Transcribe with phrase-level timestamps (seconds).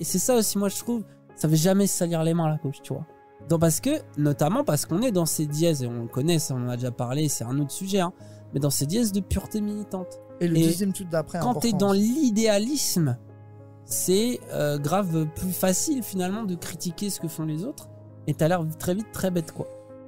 [0.00, 1.02] Et c'est ça aussi, moi, je trouve,
[1.36, 3.06] ça veut jamais se salir les mains, la coach, tu vois.
[3.48, 6.54] Donc, parce que, notamment parce qu'on est dans ces dièses, et on le connaît, ça,
[6.54, 8.12] on en a déjà parlé, c'est un autre sujet, hein,
[8.54, 10.20] mais dans ces dièses de pureté militante.
[10.40, 13.16] Et le Et deuxième truc d'après, Quand t'es dans l'idéalisme,
[13.84, 17.88] c'est euh, grave plus facile finalement de critiquer ce que font les autres,
[18.26, 19.66] et t'as l'air très vite très bête, quoi.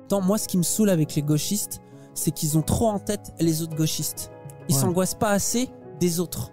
[0.09, 1.81] Tant moi, ce qui me saoule avec les gauchistes,
[2.15, 4.31] c'est qu'ils ont trop en tête les autres gauchistes.
[4.69, 4.81] Ils Ouais.
[4.81, 6.53] s'angoissent pas assez des autres.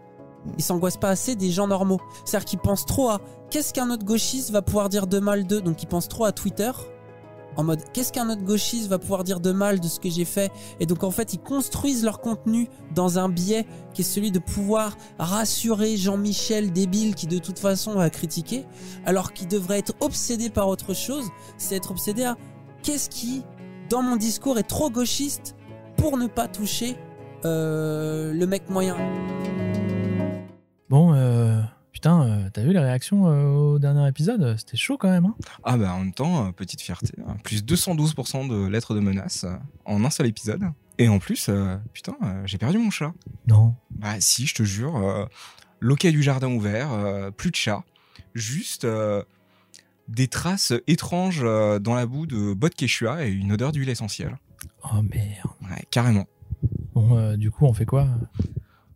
[0.57, 2.00] Ils s'angoissent pas assez des gens normaux.
[2.25, 5.61] C'est-à-dire qu'ils pensent trop à qu'est-ce qu'un autre gauchiste va pouvoir dire de mal d'eux.
[5.61, 6.71] Donc ils pensent trop à Twitter.
[7.57, 10.25] En mode qu'est-ce qu'un autre gauchiste va pouvoir dire de mal de ce que j'ai
[10.25, 10.51] fait?
[10.79, 14.39] Et donc en fait ils construisent leur contenu dans un biais qui est celui de
[14.39, 18.65] pouvoir rassurer Jean-Michel débile qui de toute façon va critiquer.
[19.05, 21.25] Alors qu'il devrait être obsédé par autre chose.
[21.57, 22.37] C'est être obsédé à
[22.83, 23.43] qu'est-ce qui
[23.89, 25.55] dans mon discours est trop gauchiste
[25.97, 26.97] pour ne pas toucher
[27.43, 28.96] euh, le mec moyen.
[30.91, 31.61] Bon, euh,
[31.93, 34.55] putain, euh, t'as vu les réactions euh, au dernier épisode?
[34.57, 35.25] C'était chaud quand même.
[35.25, 37.13] Hein Ah bah en même temps, petite fierté.
[37.25, 37.38] hein.
[37.45, 40.63] Plus 212% de lettres de menaces euh, en un seul épisode.
[40.97, 43.13] Et en plus, euh, putain, euh, j'ai perdu mon chat.
[43.47, 43.73] non.
[43.91, 44.97] Bah si, je te jure.
[44.97, 45.25] euh,
[45.79, 47.83] loquet du jardin ouvert, euh, plus de chat.
[48.35, 49.23] Juste euh,
[50.09, 54.38] des traces étranges euh, dans la boue de bottes quechua et une odeur d'huile essentielle.
[54.83, 55.49] Oh merde.
[55.61, 56.25] Ouais, carrément.
[56.94, 58.07] Bon, euh, du coup, on fait quoi?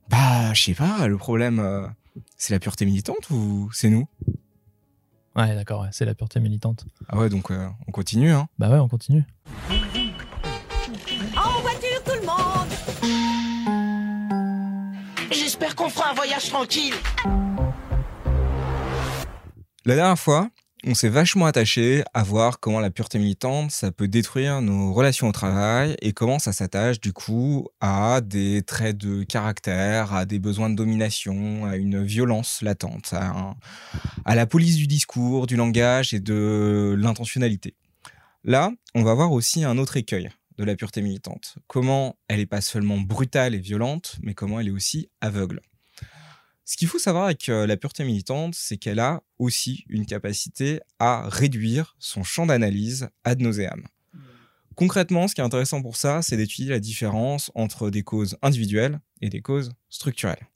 [0.09, 1.87] Bah, je sais pas, le problème, euh,
[2.37, 4.07] c'est la pureté militante ou c'est nous?
[5.35, 6.85] Ouais, d'accord, ouais, c'est la pureté militante.
[7.09, 8.47] Ah ouais, donc euh, on continue, hein?
[8.57, 9.25] Bah ouais, on continue.
[11.35, 12.69] En voiture, tout le monde
[15.31, 16.93] J'espère qu'on fera un voyage tranquille.
[19.85, 20.49] La dernière fois,
[20.87, 25.27] on s'est vachement attaché à voir comment la pureté militante, ça peut détruire nos relations
[25.27, 30.37] au travail et comment ça s'attache du coup à des traits de caractère, à des
[30.37, 36.19] besoins de domination, à une violence latente, à, la police du discours, du langage et
[36.19, 37.75] de l'intentionnalité.
[38.43, 40.29] Là, on va voir aussi un autre écueil
[40.59, 41.55] de la pureté militante.
[41.67, 45.61] Comment elle n'est pas seulement brutale et violente, mais comment elle est aussi aveugle.
[46.65, 51.29] Ce qu'il faut savoir avec la pureté militante, c'est qu'elle a aussi une capacité à
[51.29, 53.85] réduire son champ d'analyse ad nauseam.
[54.75, 58.99] Concrètement, ce qui est intéressant pour ça, c'est d'étudier la différence entre des causes individuelles
[59.21, 60.49] et des causes structurelles.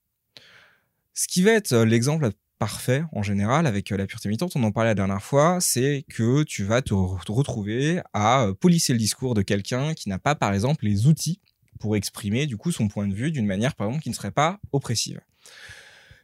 [1.13, 4.89] Ce qui va être l'exemple parfait en général avec la pureté militante, on en parlait
[4.89, 9.35] la dernière fois, c'est que tu vas te re- te retrouver à polisser le discours
[9.35, 11.39] de quelqu'un qui n'a pas, par exemple, les outils
[11.79, 14.31] pour exprimer du coup son point de vue d'une manière, par exemple, qui ne serait
[14.31, 15.21] pas oppressive.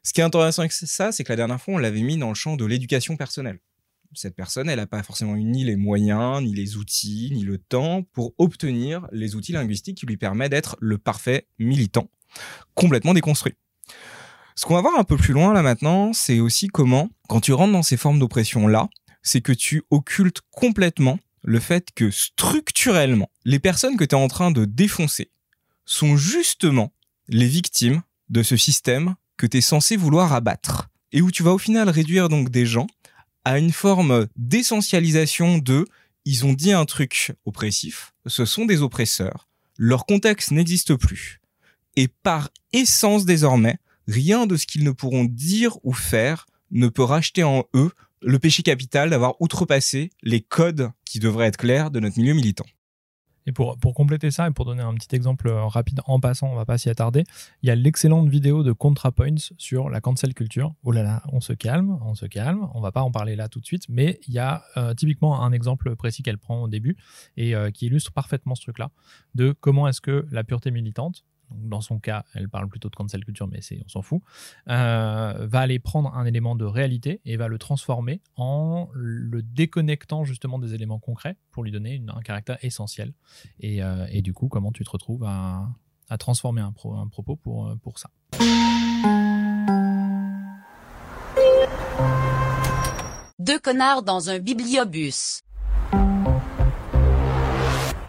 [0.05, 2.29] Ce qui est intéressant avec ça, c'est que la dernière fois, on l'avait mis dans
[2.29, 3.59] le champ de l'éducation personnelle.
[4.13, 7.57] Cette personne, elle n'a pas forcément eu ni les moyens, ni les outils, ni le
[7.57, 12.07] temps pour obtenir les outils linguistiques qui lui permettent d'être le parfait militant,
[12.75, 13.55] complètement déconstruit.
[14.55, 17.51] Ce qu'on va voir un peu plus loin là maintenant, c'est aussi comment, quand tu
[17.51, 18.89] rentres dans ces formes d'oppression-là,
[19.23, 24.27] c'est que tu occultes complètement le fait que structurellement, les personnes que tu es en
[24.27, 25.31] train de défoncer
[25.83, 26.93] sont justement
[27.27, 30.89] les victimes de ce système que tu es censé vouloir abattre.
[31.11, 32.87] Et où tu vas au final réduire donc des gens
[33.43, 35.85] à une forme d'essentialisation de
[36.25, 39.47] ils ont dit un truc oppressif, ce sont des oppresseurs,
[39.77, 41.39] leur contexte n'existe plus.
[41.95, 47.03] Et par essence désormais, rien de ce qu'ils ne pourront dire ou faire ne peut
[47.03, 47.91] racheter en eux
[48.21, 52.65] le péché capital d'avoir outrepassé les codes qui devraient être clairs de notre milieu militant.
[53.47, 56.55] Et pour, compléter ça et pour donner un petit exemple euh, rapide en passant, on
[56.55, 57.23] va pas s'y attarder,
[57.61, 60.73] il y a l'excellente vidéo de ContraPoints sur la cancel culture.
[60.83, 63.47] Oh là là, on se calme, on se calme, on va pas en parler là
[63.47, 66.67] tout de suite, mais il y a euh, typiquement un exemple précis qu'elle prend au
[66.67, 66.97] début
[67.37, 68.89] et euh, qui illustre parfaitement ce truc-là
[69.35, 72.95] de comment est-ce que la pureté militante, donc dans son cas, elle parle plutôt de
[72.95, 74.21] cancel culture, mais on s'en fout,
[74.69, 80.23] euh, va aller prendre un élément de réalité et va le transformer en le déconnectant
[80.23, 83.13] justement des éléments concrets pour lui donner une- un caractère essentiel.
[83.59, 85.69] Et, euh, et du coup, comment tu te retrouves à,
[86.09, 88.09] à transformer un, pro- un propos pour, euh, pour ça?
[93.39, 95.41] Deux connards dans un bibliobus.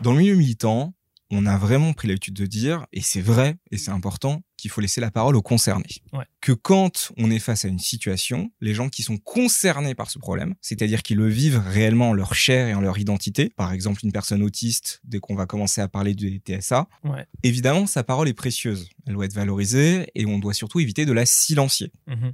[0.02, 0.94] Dans le milieu militant,
[1.30, 4.80] on a vraiment pris l'habitude de dire, et c'est vrai, et c'est important, qu'il faut
[4.80, 6.02] laisser la parole aux concernés.
[6.12, 6.24] Ouais.
[6.40, 10.18] Que quand on est face à une situation, les gens qui sont concernés par ce
[10.18, 14.00] problème, c'est-à-dire qui le vivent réellement en leur chair et en leur identité, par exemple
[14.04, 17.26] une personne autiste, dès qu'on va commencer à parler du TSA, Ouais.
[17.42, 18.88] évidemment, sa parole est précieuse.
[19.06, 21.92] Elle doit être valorisée, et on doit surtout éviter de la silencier.
[22.06, 22.32] Mhm.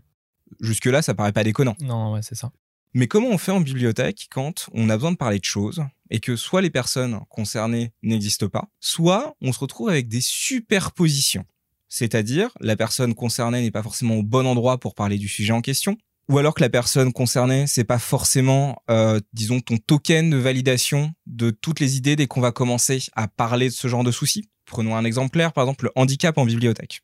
[0.61, 1.77] Jusque-là, ça paraît pas déconnant.
[1.81, 2.53] Non, ouais, c'est ça.
[2.95, 6.21] Mais comment on fait en bibliothèque quand on a besoin de parler de choses et
[6.21, 11.47] que soit les personnes concernées n'existent pas, soit on se retrouve avec des superpositions.
[11.89, 15.63] C'est-à-dire, la personne concernée n'est pas forcément au bon endroit pour parler du sujet en
[15.63, 15.97] question,
[16.29, 21.13] ou alors que la personne concernée, c'est pas forcément, euh, disons, ton token de validation
[21.27, 24.51] de toutes les idées dès qu'on va commencer à parler de ce genre de soucis.
[24.67, 27.01] Prenons un exemplaire, par exemple, le handicap en bibliothèque.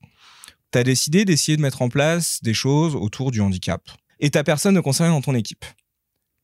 [0.70, 3.82] Tu as décidé d'essayer de mettre en place des choses autour du handicap.
[4.20, 5.64] Et ta personne ne concerne dans ton équipe.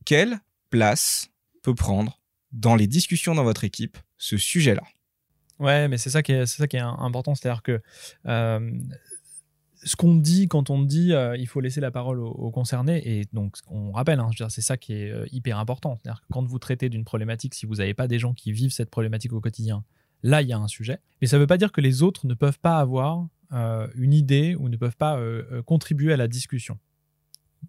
[0.06, 0.40] Quelle
[0.70, 1.28] place
[1.62, 2.23] peut prendre
[2.54, 4.82] dans les discussions dans votre équipe ce sujet-là
[5.60, 7.80] Ouais, mais c'est ça qui est, important, c'est-à-dire que
[8.26, 8.70] euh,
[9.84, 13.26] ce qu'on dit quand on dit euh, il faut laisser la parole aux, concernés, et
[13.32, 15.96] donc on rappelle, hein, c'est ça qui est euh, hyper important.
[15.96, 18.72] C'est-à-dire que quand vous traitez d'une problématique, si vous n'avez pas des gens qui vivent
[18.72, 19.84] cette problématique au quotidien,
[20.22, 20.98] là il y a un sujet.
[21.20, 24.12] Mais ça ne veut pas dire que les autres ne peuvent pas avoir euh, une
[24.12, 25.20] idée ou ne peuvent pas
[25.66, 26.78] contribuer à la discussion.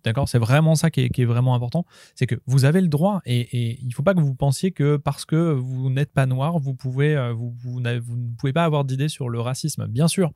[0.05, 0.29] D'accord?
[0.29, 1.85] C'est vraiment ça qui est, qui est vraiment important.
[2.13, 4.71] C'est que vous avez le droit et, et il ne faut pas que vous pensiez
[4.71, 8.35] que parce que vous n'êtes pas noir, vous, pouvez, euh, vous, vous, n'avez- vous ne
[8.35, 9.87] pouvez pas avoir d'idée sur le racisme.
[9.87, 10.31] Bien sûr.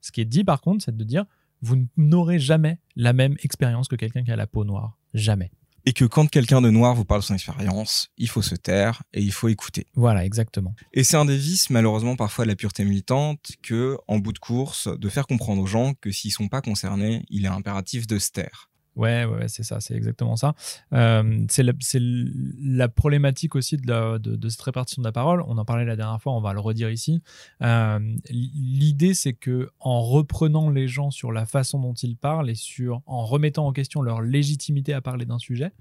[0.00, 1.24] Ce qui est dit par contre, c'est de dire
[1.60, 4.98] vous n'aurez jamais la même expérience que quelqu'un qui a la peau noire.
[5.14, 5.52] Jamais.
[5.84, 9.02] Et que quand quelqu'un de noir vous parle de son expérience, il faut se taire
[9.12, 9.86] et il faut écouter.
[9.94, 10.74] Voilà, exactement.
[10.92, 14.38] Et c'est un des vices, malheureusement, parfois de la pureté militante, que, en bout de
[14.38, 18.18] course, de faire comprendre aux gens que s'ils sont pas concernés, il est impératif de
[18.20, 18.70] se taire.
[18.94, 20.54] Ouais, ouais, c'est ça, c'est exactement ça.
[20.92, 25.42] Euh, c'est la, problématique aussi de cette répartition de la parole.
[25.46, 27.22] On en parlait la dernière fois, on va le redire ici.
[27.62, 27.98] Euh,
[28.28, 33.00] L'idée, c'est que en reprenant les gens sur la façon dont ils parlent et sur
[33.06, 35.72] en remettant en question leur légitimité à parler d'un sujet,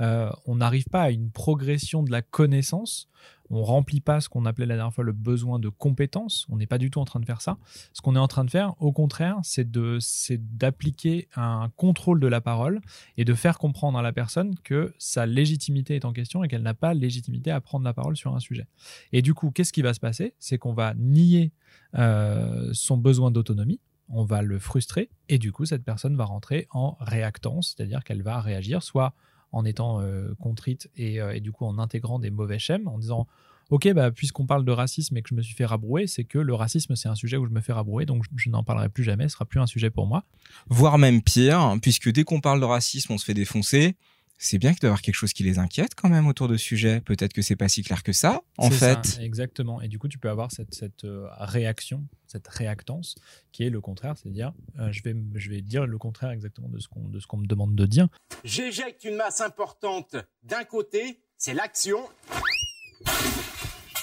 [0.00, 3.08] euh, on n'arrive pas à une progression de la connaissance.
[3.50, 6.46] On remplit pas ce qu'on appelait la dernière fois le besoin de compétence.
[6.48, 7.58] On n'est pas du tout en train de faire ça.
[7.92, 12.40] Ce qu'on est en train de faire, au contraire, c'est d'appliquer un contrôle de la
[12.40, 12.80] parole
[13.16, 16.62] et de faire comprendre à la personne que sa légitimité est en question et qu'elle
[16.62, 18.66] n'a pas légitimité à prendre la parole sur un sujet.
[19.12, 20.34] Et du coup, qu'est-ce qui va se passer?
[20.38, 21.52] C'est qu'on va nier
[21.96, 26.66] euh, son besoin d'autonomie, on va le frustrer, et du coup, cette personne va rentrer
[26.70, 29.14] en réactance, c'est-à-dire qu'elle va réagir soit
[29.54, 32.98] en étant euh, contrite et, euh, et du coup en intégrant des mauvais schèmes, en
[32.98, 33.26] disant
[33.70, 36.38] Ok, bah, puisqu'on parle de racisme et que je me suis fait rabrouer, c'est que
[36.38, 38.90] le racisme, c'est un sujet où je me fais rabrouer, donc je, je n'en parlerai
[38.90, 40.24] plus jamais, ce sera plus un sujet pour moi.
[40.68, 43.96] Voire même pire, puisque dès qu'on parle de racisme, on se fait défoncer.
[44.36, 46.56] C'est bien qu'il doit y avoir quelque chose qui les inquiète quand même autour de
[46.56, 47.00] ce sujet.
[47.00, 49.06] Peut-être que c'est pas si clair que ça, en fait.
[49.06, 49.80] ça, exactement.
[49.80, 53.14] Et du coup, tu peux avoir cette, cette euh, réaction, cette réactance,
[53.52, 56.78] qui est le contraire, c'est-à-dire, euh, je, vais, je vais dire le contraire exactement de
[56.78, 58.08] ce qu'on de ce qu'on me demande de dire.
[58.42, 62.00] J'éjecte une masse importante d'un côté, c'est l'action.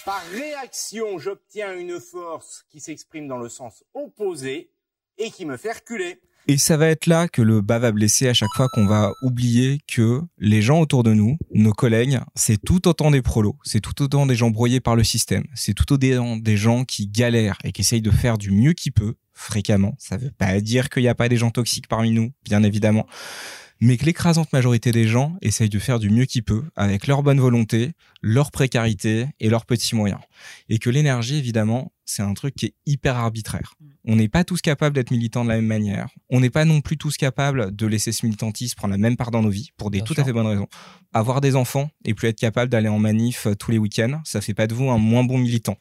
[0.05, 4.71] Par réaction, j'obtiens une force qui s'exprime dans le sens opposé
[5.17, 6.21] et qui me fait reculer.
[6.47, 9.11] Et ça va être là que le bas va blesser à chaque fois qu'on va
[9.21, 13.79] oublier que les gens autour de nous, nos collègues, c'est tout autant des prolos, c'est
[13.79, 17.57] tout autant des gens broyés par le système, c'est tout autant des gens qui galèrent
[17.63, 19.95] et qui essayent de faire du mieux qu'ils peuvent, fréquemment.
[19.97, 23.05] Ça veut pas dire qu'il n'y a pas des gens toxiques parmi nous, bien évidemment.
[23.83, 27.23] Mais que l'écrasante majorité des gens essayent de faire du mieux qu'ils peuvent avec leur
[27.23, 30.21] bonne volonté, leur précarité et leurs petits moyens.
[30.69, 33.73] Et que l'énergie, évidemment, c'est un truc qui est hyper arbitraire.
[34.05, 36.09] On n'est pas tous capables d'être militants de la même manière.
[36.29, 39.31] On n'est pas non plus tous capables de laisser ce militantisme prendre la même part
[39.31, 40.21] dans nos vies pour des Bien tout sûr.
[40.21, 40.67] à fait bonnes raisons.
[41.11, 44.41] Avoir des enfants et plus être capable d'aller en manif euh, tous les week-ends, ça
[44.41, 45.77] fait pas de vous un moins bon militant.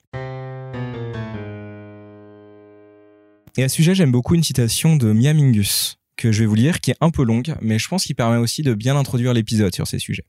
[3.58, 6.55] Et à ce sujet, j'aime beaucoup une citation de Mia Mingus que je vais vous
[6.55, 9.32] lire, qui est un peu longue, mais je pense qu'il permet aussi de bien introduire
[9.32, 10.27] l'épisode sur ces sujets.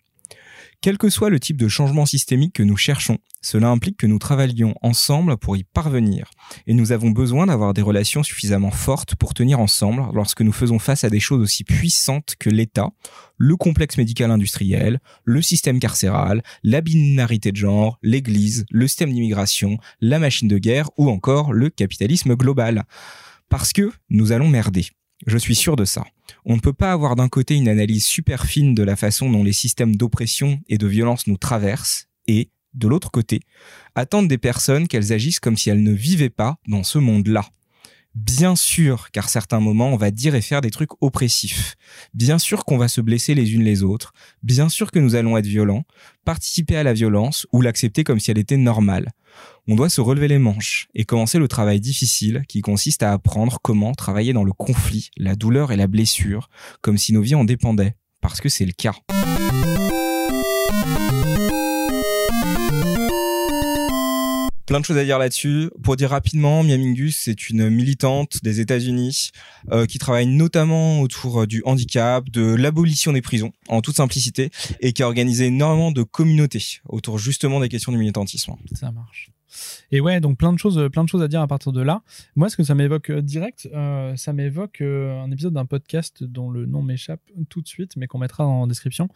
[0.80, 4.18] Quel que soit le type de changement systémique que nous cherchons, cela implique que nous
[4.18, 6.32] travaillions ensemble pour y parvenir.
[6.66, 10.80] Et nous avons besoin d'avoir des relations suffisamment fortes pour tenir ensemble lorsque nous faisons
[10.80, 12.90] face à des choses aussi puissantes que l'État,
[13.38, 19.78] le complexe médical industriel, le système carcéral, la binarité de genre, l'Église, le système d'immigration,
[20.00, 22.86] la machine de guerre ou encore le capitalisme global.
[23.50, 24.88] Parce que nous allons merder.
[25.28, 26.04] Je suis sûr de ça.
[26.46, 29.44] On ne peut pas avoir d'un côté une analyse super fine de la façon dont
[29.44, 33.42] les systèmes d'oppression et de violence nous traversent et, de l'autre côté,
[33.96, 37.46] attendre des personnes qu'elles agissent comme si elles ne vivaient pas dans ce monde-là.
[38.14, 41.76] Bien sûr qu'à certains moments, on va dire et faire des trucs oppressifs.
[42.14, 44.12] Bien sûr qu'on va se blesser les unes les autres.
[44.44, 45.84] Bien sûr que nous allons être violents,
[46.26, 49.12] participer à la violence ou l'accepter comme si elle était normale.
[49.68, 53.60] On doit se relever les manches et commencer le travail difficile qui consiste à apprendre
[53.64, 56.50] comment travailler dans le conflit, la douleur et la blessure,
[56.82, 58.96] comme si nos vies en dépendaient, parce que c'est le cas.
[64.66, 65.70] Plein de choses à dire là-dessus.
[65.84, 69.32] Pour dire rapidement, Mia Mingus, c'est une militante des États-Unis
[69.72, 74.52] euh, qui travaille notamment autour euh, du handicap, de l'abolition des prisons, en toute simplicité,
[74.80, 78.54] et qui a organisé énormément de communautés autour justement des questions du militantisme.
[78.74, 79.32] Ça marche.
[79.92, 82.02] Et ouais, donc plein de choses, plein de choses à dire à partir de là.
[82.36, 86.24] Moi, ce que ça m'évoque euh, direct, euh, ça m'évoque euh, un épisode d'un podcast
[86.24, 89.10] dont le nom m'échappe tout de suite, mais qu'on mettra en description.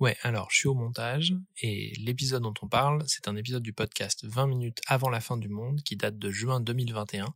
[0.00, 3.72] Ouais, alors je suis au montage et l'épisode dont on parle, c'est un épisode du
[3.72, 7.26] podcast 20 minutes avant la fin du monde qui date de juin 2021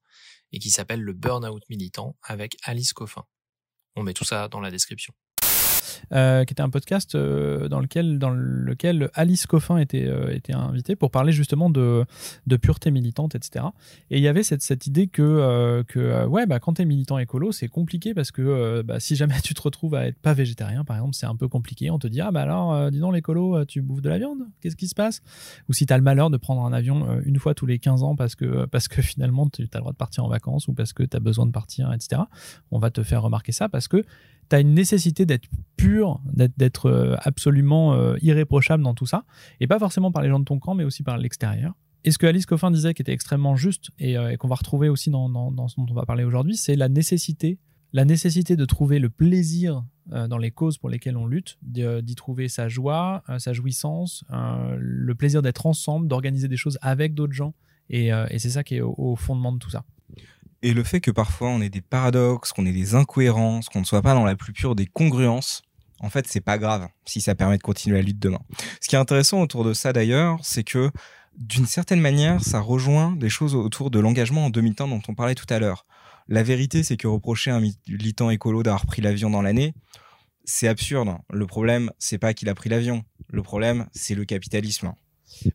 [0.53, 3.25] et qui s'appelle le Burnout militant avec Alice Coffin.
[3.97, 5.13] On met tout ça dans la description.
[6.13, 10.53] Euh, qui était un podcast euh, dans lequel dans lequel Alice Coffin était euh, était
[10.53, 12.05] invitée pour parler justement de
[12.47, 13.67] de pureté militante, etc.
[14.11, 17.53] Et il y avait cette cette idée que que ouais bah quand t'es militant écolo
[17.53, 20.97] c'est compliqué parce que bah, si jamais tu te retrouves à être pas végétarien par
[20.97, 21.91] exemple c'est un peu compliqué.
[21.91, 24.41] On te dit ah bah alors dis donc l'écolo tu bouffes de la viande?
[24.61, 25.23] Qu'est-ce qui se passe?
[25.69, 28.17] Ou si t'as le malheur de prendre un avion une fois tous les 15 ans
[28.17, 30.93] parce que parce que finalement tu as le droit de partir en vacances ou parce
[30.93, 32.23] que tu as besoin de partir etc.
[32.71, 34.05] On va te faire remarquer ça parce que
[34.49, 39.25] tu as une nécessité d'être pur, d'être- euh, absolument euh, irréprochable dans tout ça,
[39.61, 41.75] et pas forcément par les gens de ton camp, mais aussi par l'extérieur.
[42.05, 44.89] Et ce que Alice Coffin disait qui était extrêmement juste et, euh, qu'on va retrouver
[44.89, 45.29] aussi dans,
[45.69, 47.59] ce dont on va parler aujourd'hui, c'est la nécessité,
[47.93, 52.49] la nécessité de trouver le plaisir dans les causes pour lesquelles on lutte, d'y trouver
[52.49, 57.55] sa joie, sa jouissance, le plaisir d'être ensemble, d'organiser des choses avec d'autres gens,
[57.89, 59.85] et, c'est ça qui est au fondement de tout ça.
[60.63, 63.85] Et le fait que parfois on ait des paradoxes, qu'on ait des incohérences, qu'on ne
[63.85, 65.63] soit pas dans la plus pure des congruences,
[66.03, 68.41] en fait, c'est pas grave si ça permet de continuer la lutte demain.
[68.81, 70.91] Ce qui est intéressant autour de ça d'ailleurs, c'est que
[71.39, 75.35] d'une certaine manière, ça rejoint des choses autour de l'engagement en demi-temps dont on parlait
[75.35, 75.87] tout à l'heure.
[76.29, 79.75] La vérité, c'est que reprocher à un militant écolo d'avoir pris l'avion dans l'année,
[80.45, 81.17] c'est absurde.
[81.31, 83.05] Le problème, c'est pas qu'il a pris l'avion.
[83.29, 84.93] Le problème, c'est le capitalisme.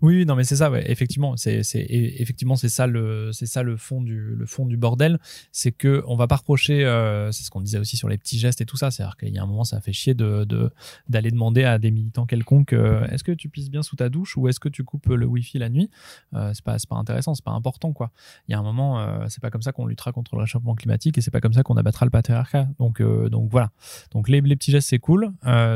[0.01, 0.89] Oui, non, mais c'est ça, ouais.
[0.91, 5.19] Effectivement, c'est, effectivement, c'est ça le, c'est ça le fond du, le fond du bordel.
[5.51, 8.39] C'est que on va pas reprocher, euh, c'est ce qu'on disait aussi sur les petits
[8.39, 8.91] gestes et tout ça.
[8.91, 10.71] C'est-à-dire qu'il y a un moment, ça fait chier de, de,
[11.09, 14.37] d'aller demander à des militants quelconques, euh, est-ce que tu pisses bien sous ta douche
[14.37, 15.89] ou est-ce que tu coupes le wifi la nuit?
[16.33, 18.11] Euh, c'est pas, c'est pas intéressant, c'est pas important, quoi.
[18.47, 20.75] Il y a un moment, euh, c'est pas comme ça qu'on luttera contre le réchauffement
[20.75, 22.67] climatique et c'est pas comme ça qu'on abattra le patriarcat.
[22.79, 23.71] Donc, donc voilà.
[24.11, 25.31] Donc les, les petits gestes, c'est cool.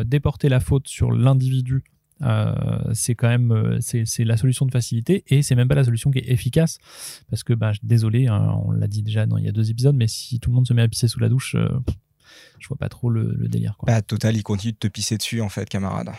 [0.06, 1.84] Déporter la faute sur l'individu
[2.24, 2.54] euh,
[2.94, 6.12] c'est quand même euh, c'est la solution de facilité et c'est même pas la solution
[6.12, 6.78] qui est efficace
[7.30, 9.96] parce que bah, désolé hein, on l'a dit déjà dans il y a deux épisodes
[9.96, 11.70] mais si tout le monde se met à pisser sous la douche euh,
[12.60, 13.88] je vois pas trop le, le délire quoi.
[13.88, 16.12] Bah, total, il continue de te pisser dessus, en fait, camarade.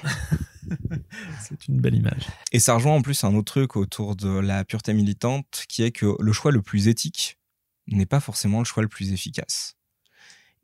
[1.41, 4.65] c'est une belle image Et ça rejoint en plus un autre truc autour de la
[4.65, 7.39] pureté militante, qui est que le choix le plus éthique
[7.87, 9.77] n'est pas forcément le choix le plus efficace.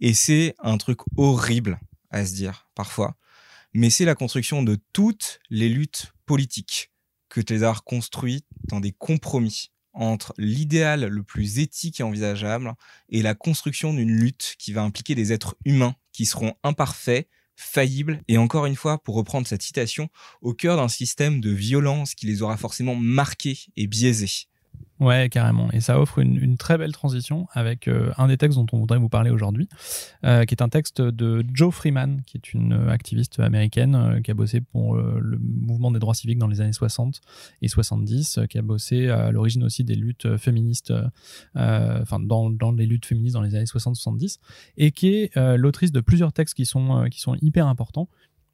[0.00, 1.80] Et c'est un truc horrible
[2.10, 3.16] à se dire, parfois.
[3.74, 6.90] Mais c'est la construction de toutes les luttes politiques
[7.28, 12.74] que as reconstruites dans des compromis entre l'idéal le plus éthique et envisageable
[13.08, 18.22] et la construction d'une lutte qui va impliquer des êtres humains qui seront imparfaits, faillibles
[18.28, 20.08] et encore une fois, pour reprendre cette citation,
[20.40, 24.46] au cœur d'un système de violence qui les aura forcément marqués et biaisés.
[25.00, 25.70] Ouais, carrément.
[25.72, 28.98] Et ça offre une, très belle transition avec euh, un des textes dont on voudrait
[28.98, 29.68] vous parler aujourd'hui,
[30.24, 34.32] euh, qui est un texte de Joe Freeman, qui est une euh, activiste américaine qui
[34.32, 37.20] a bossé pour le mouvement des droits civiques dans les années 60
[37.62, 40.92] et 70, euh, qui a bossé à l'origine aussi des luttes féministes,
[41.54, 44.38] enfin dans, les luttes féministes dans les années 60-70,
[44.78, 47.08] et qui est l'autrice de plusieurs textes qui sont
[47.40, 48.08] hyper importants.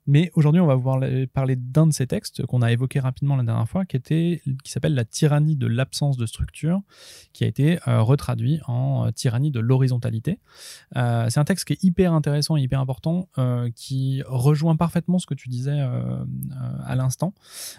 [0.06, 3.42] Mais aujourd'hui, on va vous parler- d'un de ces textes qu'on a évoqué rapidement la
[3.42, 6.82] dernière fois, qui qui s'appelle La tyrannie de l'absence de structure,
[7.32, 10.40] qui a été euh, retraduit en euh, tyrannie de l'horizontalité.
[10.96, 13.28] Euh, c'est un texte qui est hyper intéressant et hyper important,
[13.74, 17.32] qui rejoint parfaitement ce que tu disais à l'instant.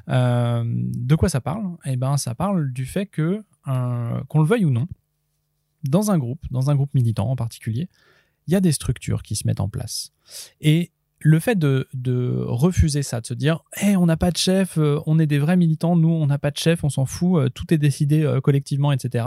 [0.07, 1.77] De quoi ça parle?
[1.85, 4.87] Eh ben, ça parle du fait que, qu'on le veuille ou non,
[5.83, 7.89] dans un groupe, dans un groupe militant en particulier,
[8.47, 10.11] il y a des structures qui se mettent en place.
[10.61, 10.91] Et
[11.25, 11.87] le fait de,
[12.45, 15.39] refuser ça, de se dire hey, on n'a pas de chef, euh, on est des
[15.39, 18.21] vrais militants, nous on n'a pas de chef, on s'en fout, euh, tout est décidé
[18.21, 19.25] euh, collectivement, etc.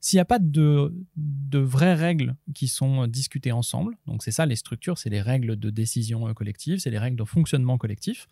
[0.00, 0.92] S'il n'y a pas de,
[1.52, 5.70] vraies règles qui sont discutées ensemble, donc c'est ça les structures, c'est les règles de
[5.70, 8.28] décision collective, c'est les règles de fonctionnement collectif,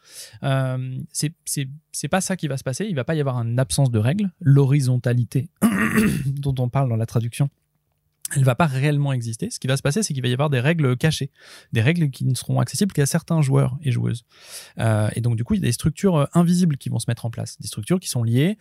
[1.13, 4.01] c'est pas ça qui va se passer, il va pas y avoir une absence de
[4.01, 5.49] règles, l'horizontalité
[6.27, 7.51] dont on parle dans la traduction
[8.35, 9.51] elle va pas réellement exister.
[9.51, 11.31] Ce qui va se passer, c'est qu'il va y avoir des règles cachées,
[11.73, 14.25] des règles qui ne seront accessibles qu'à certains joueurs et joueuses.
[14.79, 17.07] Euh, et donc, du coup, il y a des structures euh, invisibles qui vont se
[17.09, 18.59] mettre en place, des structures qui sont liées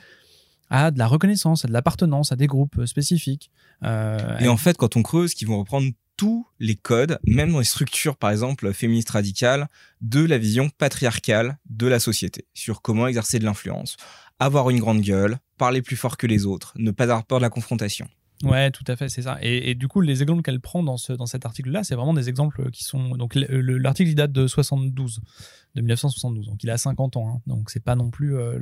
[0.69, 3.51] à de la reconnaissance, à de l'appartenance, à des groupes euh, spécifiques.
[3.83, 7.65] Et en fait, quand on creuse, qu'ils vont reprendre tous les codes, même dans les
[7.65, 9.69] structures, par exemple, féministes radicales,
[10.01, 13.95] de la vision patriarcale de la société, sur comment exercer de l'influence,
[14.37, 17.43] avoir une grande gueule, parler plus fort que les autres, ne pas avoir peur de
[17.43, 18.09] la confrontation.
[18.43, 19.37] Ouais, tout à fait, c'est ça.
[19.41, 22.29] Et, du coup, les exemples qu'elle prend dans, ce, dans cet article-là, c'est vraiment des
[22.29, 23.09] exemples qui sont.
[23.17, 25.19] Donc, le- le- l'article, il date de 72,
[25.75, 26.47] de 1972.
[26.47, 27.29] Donc, il a 50 ans.
[27.29, 27.41] hein.
[27.47, 28.57] donc, c'est pas non plus euh,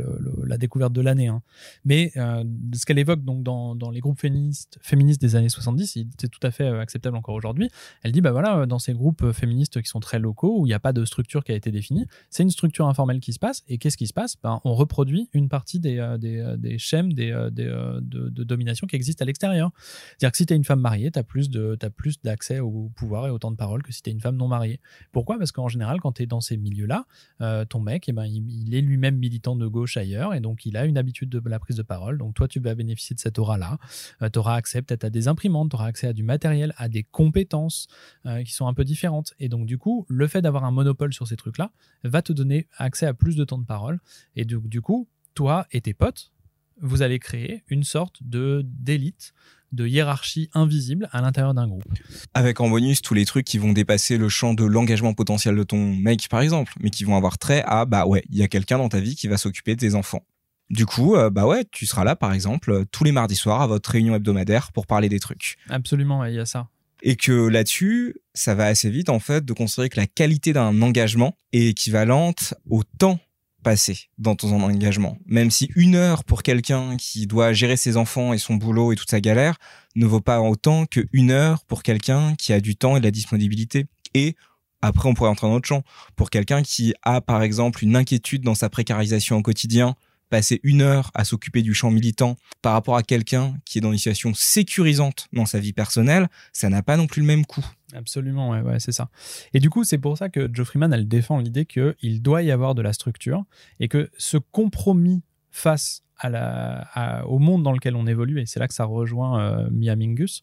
[0.46, 1.28] la découverte de l'année.
[1.28, 1.42] hein.
[1.86, 4.78] Mais euh, ce qu'elle évoque donc dans, les groupes féministes,
[5.22, 7.70] des années 70, il- c'est tout à fait euh, acceptable encore aujourd'hui.
[8.04, 10.74] Elle dit, bah voilà, dans ces groupes féministes qui sont très locaux, où il n'y
[10.74, 13.64] a pas de structure qui a été définie, c'est une structure informelle qui se passe.
[13.68, 14.36] Et qu'est-ce qui se passe?
[14.44, 19.72] Ben, On reproduit une partie des, des, schèmes des, de, domination qui existent à l'extérieur.
[20.18, 21.50] C'est-à-dire que si tu es une femme mariée, tu as plus
[21.80, 24.22] t'as plus d'accès au pouvoir et au temps de parole que si tu es une
[24.22, 24.80] femme non mariée.
[25.12, 25.38] Pourquoi?
[25.38, 26.97] Parce qu'en général, quand tu es dans ces milieux-là,
[27.42, 30.78] euh, ton mec, eh ben, il, est lui-même militant de gauche ailleurs et donc il
[30.78, 32.18] a une habitude de la prise de parole.
[32.18, 33.78] Donc toi, tu vas bénéficier de cette aura-là.
[34.32, 37.04] tu auras accès peut-être à des imprimantes, tu auras accès à du matériel, à des
[37.04, 37.88] compétences
[38.26, 39.34] euh, qui sont un peu différentes.
[39.40, 41.72] Et donc, du coup, le fait d'avoir un monopole sur ces trucs-là
[42.04, 44.00] va te donner accès à plus de temps de parole.
[44.36, 46.32] Et du, du coup, toi et tes potes,
[46.82, 49.34] vous allez créer une sorte de d'élite,
[49.72, 51.84] de hiérarchie invisible à l'intérieur d'un groupe.
[52.34, 55.64] Avec en bonus tous les trucs qui vont dépasser le champ de l'engagement potentiel de
[55.64, 58.48] ton mec, par exemple, mais qui vont avoir trait à, bah ouais, il y a
[58.48, 60.24] quelqu'un dans ta vie qui va s'occuper de tes enfants.
[60.70, 63.62] Du coup, euh, bah ouais, tu seras là, par exemple, euh, tous les mardis soirs
[63.62, 65.58] à votre réunion hebdomadaire pour parler des trucs.
[65.70, 66.68] Absolument, ouais, il y a ça.
[67.04, 70.82] Et que là-dessus, ça va assez vite, en fait, de considérer que la qualité d'un
[70.82, 73.20] engagement est équivalente au temps
[73.64, 75.18] passé dans ton engagement.
[75.26, 78.96] Même si une heure pour quelqu'un qui doit gérer ses enfants et son boulot et
[78.96, 79.58] toute sa galère
[79.96, 83.06] ne vaut pas autant que une heure pour quelqu'un qui a du temps et de
[83.06, 83.88] la disponibilité.
[84.14, 84.36] Et
[84.82, 85.84] après, on pourrait entrer dans notre champ.
[86.16, 89.96] Pour quelqu'un qui a, par exemple, une inquiétude dans sa précarisation au quotidien,
[90.30, 93.92] passer une heure à s'occuper du champ militant par rapport à quelqu'un qui est dans
[93.92, 97.66] une situation sécurisante dans sa vie personnelle, ça n'a pas non plus le même coût.
[97.94, 99.10] Absolument, ouais, c'est ça.
[99.54, 102.52] Et du coup, c'est pour ça que Joe Freeman, elle défend l'idée qu'il doit y
[102.52, 103.46] avoir de la structure
[103.80, 106.04] et que ce compromis face
[107.26, 110.42] au monde dans lequel on évolue, et c'est là que ça rejoint euh, Mia Mingus,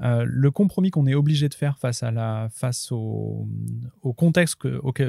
[0.00, 3.48] euh, le compromis qu'on est obligé de faire face, à la, face au,
[4.16, 4.56] contexte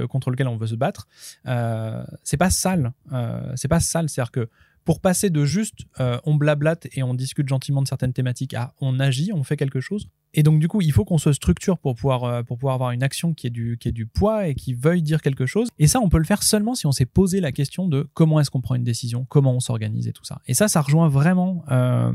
[0.07, 1.07] contre lequel on veut se battre,
[1.45, 2.93] euh, c'est pas sale.
[3.11, 4.49] Euh, c'est pas sale, c'est-à-dire que
[4.83, 8.99] pour passer de juste on blablate et on discute gentiment de certaines thématiques à on
[9.01, 10.07] agit, on fait quelque chose.
[10.37, 12.91] Et donc du coup, il faut qu'on se structure pour pouvoir, euh, pour pouvoir avoir
[12.91, 15.67] une action qui ait, du, qui ait du poids et qui veuille dire quelque chose.
[15.79, 18.39] Et ça, on peut le faire seulement si on s'est posé la question de comment
[18.39, 20.39] est-ce qu'on prend une décision, comment on s'organise et tout ça.
[20.45, 22.13] Et ça, ça rejoint vraiment euh,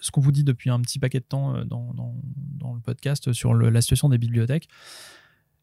[0.00, 2.14] ce qu'on vous dit depuis un petit paquet de temps euh, dans, dans,
[2.58, 4.68] dans le podcast sur le- la situation des bibliothèques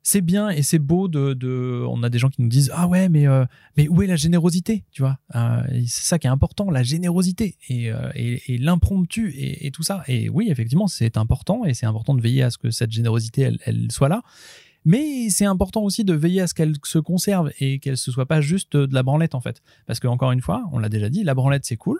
[0.07, 3.09] c'est bien et c'est beau de, on a des gens qui nous disent ah ouais
[3.09, 3.43] mais euh,
[3.75, 5.19] mais où est la générosité tu vois?
[5.35, 10.05] Euh, c'est ça qui est important la générosité et, euh, et, l'impromptu et, tout ça.
[10.07, 13.51] Et oui effectivement c'est important et c'est important de veiller à ce que cette générosité
[13.65, 14.21] elle, soit là.
[14.85, 18.27] Mais c'est important aussi de veiller à ce qu'elle se conserve et qu'elle se soit
[18.27, 19.61] pas juste de la branlette en fait.
[19.87, 21.99] Parce que encore une fois on l'a déjà dit la branlette c'est cool.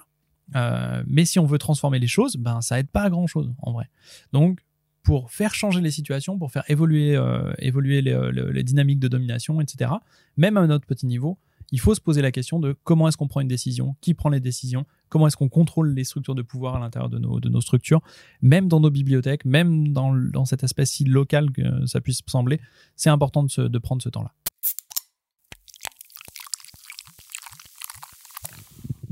[0.56, 3.74] Mais si on veut transformer les choses ben ça aide pas à grand chose en
[3.74, 3.90] vrai.
[4.32, 4.62] Donc
[5.08, 9.90] pour faire changer les situations, pour faire évoluer, euh, euh, les- dynamiques de domination, etc.,
[10.36, 11.38] même à notre petit niveau,
[11.72, 14.28] il faut se poser la question de comment est-ce qu'on prend une décision, qui prend
[14.28, 18.02] les décisions, comment est-ce qu'on contrôle les structures de pouvoir à l'intérieur de nos, structures,
[18.42, 22.60] même dans nos bibliothèques, même dans, dans cet aspect si local que ça puisse sembler,
[22.98, 24.34] c'est important de, se- de prendre ce temps-là.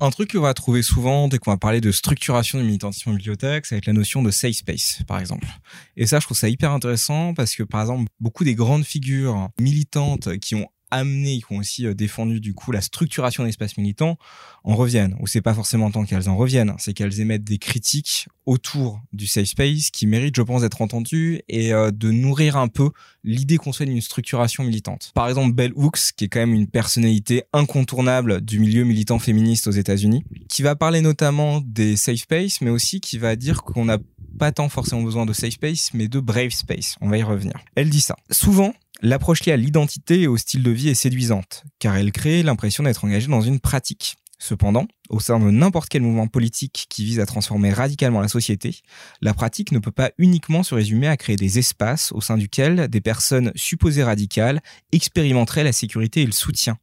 [0.02, 3.14] Un truc qu'on va trouver souvent dès qu'on va parler de structuration du militantisme en
[3.14, 5.48] bibliothèque, va être la notion de safe space, par exemple.
[5.96, 9.50] Et ça, je trouve ça hyper intéressant parce que, par exemple, beaucoup des grandes figures
[9.60, 14.18] militantes qui ont amené, qui ont aussi euh, défendu du coup la structuration d'espaces militants,
[14.64, 15.16] en reviennent.
[15.20, 19.28] Ou c'est pas forcément tant qu'elles en reviennent, c'est qu'elles émettent des critiques autour du
[19.28, 22.90] safe space qui méritent, je pense, d'être entendues et euh, de nourrir un peu
[23.24, 25.12] l'idée qu'on soit d'une structuration militante.
[25.14, 29.68] Par exemple, Bell Hooks, qui est quand même une personnalité incontournable du milieu militant féministe
[29.68, 33.86] aux États-Unis, qui va parler notamment des safe space, mais aussi qui va dire qu'on
[33.86, 33.98] n'a
[34.38, 36.96] pas tant forcément besoin de safe space, mais de brave space.
[37.02, 37.54] On va y revenir.
[37.76, 38.16] Elle dit ça.
[38.32, 42.44] Souvent, l'approche liée à l'identité et au style de vie est séduisante, car elle crée
[42.44, 44.16] l'impression d'être engagé dans une pratique.
[44.38, 48.82] Cependant, au sein de n'importe quel mouvement politique qui vise à transformer radicalement la société,
[49.22, 52.90] la pratique ne peut pas uniquement se résumer à créer des espaces au sein duquel
[52.90, 56.78] des personnes supposées radicales expérimenteraient la sécurité et le soutien.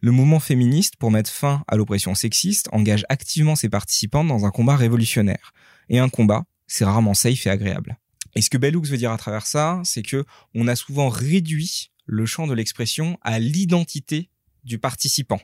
[0.00, 4.50] Le mouvement féministe, pour mettre fin à l'oppression sexiste, engage activement ses participants dans un
[4.50, 5.52] combat révolutionnaire.
[5.88, 7.98] Et un combat, c'est rarement safe et agréable.
[8.36, 11.08] Et ce que Bell Hooks veut dire à travers ça, c'est que on a souvent
[11.08, 14.28] réduit le champ de l'expression à l'identité
[14.62, 15.40] du participant.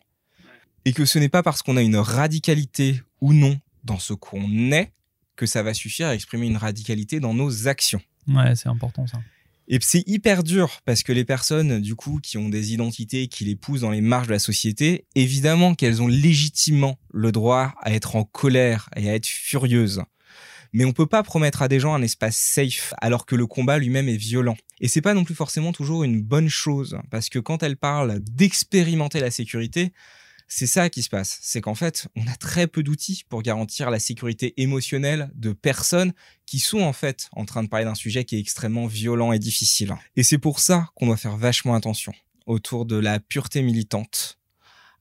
[0.85, 4.73] Et que ce n'est pas parce qu'on a une radicalité ou non dans ce qu'on
[4.73, 4.93] est
[5.37, 8.03] que ça va suffire à exprimer une radicalité dans nos actions.
[8.29, 9.21] Ouais, c'est important ça.
[9.69, 13.45] Et c'est hyper dur parce que les personnes, du coup, qui ont des identités qui
[13.45, 17.93] les poussent dans les marges de la société, évidemment qu'elles ont légitimement le droit à
[17.93, 20.03] être en colère et à être furieuses.
[20.73, 23.79] Mais on peut pas promettre à des gens un espace safe alors que le combat
[23.79, 24.57] lui-même est violent.
[24.81, 28.21] Et c'est pas non plus forcément toujours une bonne chose parce que quand elle parle
[28.21, 29.93] d'expérimenter la sécurité,
[30.55, 31.39] c'est ça qui se passe.
[31.41, 36.13] C'est qu'en fait, on a très peu d'outils pour garantir la sécurité émotionnelle de personnes
[36.45, 39.39] qui sont en fait en train de parler d'un sujet qui est extrêmement violent et
[39.39, 39.95] difficile.
[40.15, 42.13] Et c'est pour ça qu'on doit faire vachement attention
[42.47, 44.39] autour de la pureté militante,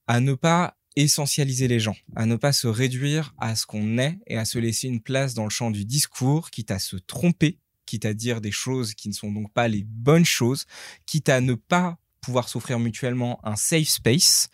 [0.08, 4.20] à ne pas essentialiser les gens, à ne pas se réduire à ce qu'on est
[4.28, 7.60] et à se laisser une place dans le champ du discours, quitte à se tromper,
[7.86, 10.66] quitte à dire des choses qui ne sont donc pas les bonnes choses,
[11.06, 14.50] quitte à ne pas pouvoir s'offrir mutuellement un safe space,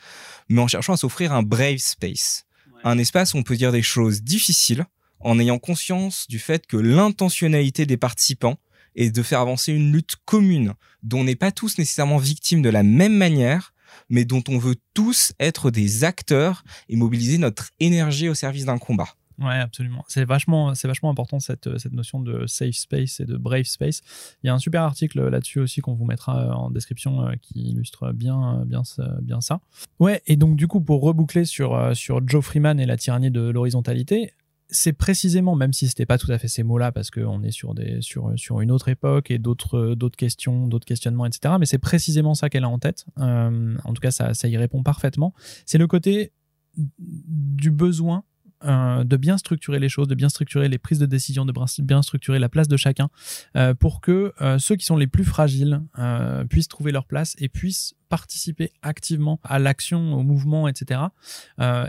[0.50, 2.46] mais en cherchant à s'offrir un brave space.
[2.84, 4.86] Un espace où on peut dire des choses difficiles
[5.20, 8.58] en ayant conscience du fait que l'intentionnalité des participants
[8.96, 10.74] est de faire avancer une lutte commune
[11.04, 13.74] dont on n'est pas tous nécessairement victimes de la même manière,
[14.10, 18.78] mais dont on veut tous être des acteurs et mobiliser notre énergie au service d'un
[18.78, 19.10] combat.
[19.40, 20.04] Ouais, absolument.
[20.08, 24.02] C'est vachement, c'est vachement important cette, cette notion de safe space et de brave space.
[24.44, 27.70] Il y a un super article là-dessus aussi qu'on vous mettra en description euh, qui
[27.70, 28.82] illustre bien, bien,
[29.22, 29.60] bien ça.
[30.00, 33.30] Ouais, et donc du coup, pour reboucler sur, euh, sur Joe Freeman et la tyrannie
[33.30, 34.34] de l'horizontalité,
[34.70, 37.74] c'est précisément, même si c'était pas tout à fait ces mots-là, parce qu'on est sur,
[37.74, 41.56] des, sur, sur une autre époque et d'autres, d'autres questions, d'autres questionnements, etc.
[41.60, 43.06] Mais c'est précisément ça qu'elle a en tête.
[43.20, 45.34] Euh, en tout cas, ça, ça y répond parfaitement.
[45.66, 46.32] C'est le côté
[46.76, 48.24] du besoin
[48.66, 52.02] euh, de bien structurer les choses, de bien structurer les prises de décision, de bien
[52.02, 53.10] structurer la place de chacun,
[53.56, 55.82] euh, pour que euh, ceux qui sont les plus fragiles
[56.50, 61.02] puissent trouver leur place et puissent participer activement à l'action, au mouvement, etc.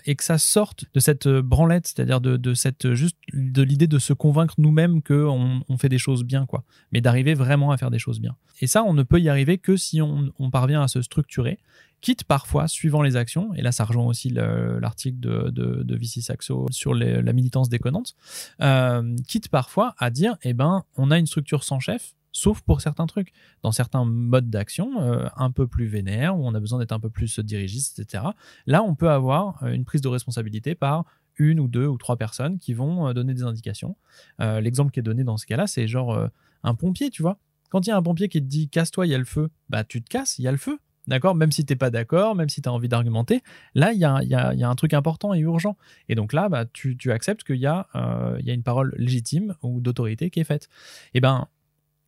[0.04, 4.12] et que ça sorte de cette branlette, c'est-à-dire de, cette juste de l'idée de se
[4.12, 6.64] convaincre nous-mêmes qu'on on fait des choses bien, quoi.
[6.92, 8.36] Mais d'arriver vraiment à faire des choses bien.
[8.60, 11.58] Et ça, on ne peut y arriver que si on, on parvient à se structurer
[12.00, 16.66] quitte parfois, suivant les actions, et là ça rejoint aussi l'article de, de, Vici Saxo
[16.70, 18.14] sur la militance déconnante,
[18.60, 22.80] euh, quitte parfois à dire, eh ben, on a une structure sans chef, sauf pour
[22.80, 23.32] certains trucs.
[23.62, 27.00] Dans certains modes d'action, euh, un peu plus vénères, où on a besoin d'être un
[27.00, 28.24] peu plus dirigiste, etc.,
[28.66, 31.04] là on peut avoir euh, une prise de responsabilité par
[31.36, 33.96] une ou deux ou trois personnes qui vont donner des indications.
[34.40, 36.28] L'exemple qui est donné dans ce cas-là, c'est genre
[36.64, 37.38] un pompier, tu vois.
[37.70, 39.48] Quand il y a un pompier qui te dit casse-toi, il y a le feu,
[39.68, 40.80] bah tu te casses, il y a le feu.
[41.08, 41.34] D'accord?
[41.34, 43.42] Même si tu n'es pas d'accord, même si tu as envie d'argumenter,
[43.74, 45.76] là, il y a, un truc important et urgent.
[46.10, 49.80] Et donc là, bah, tu, acceptes qu'il y, euh, y, a une parole légitime ou
[49.80, 50.68] d'autorité qui est faite.
[51.14, 51.48] Et ben,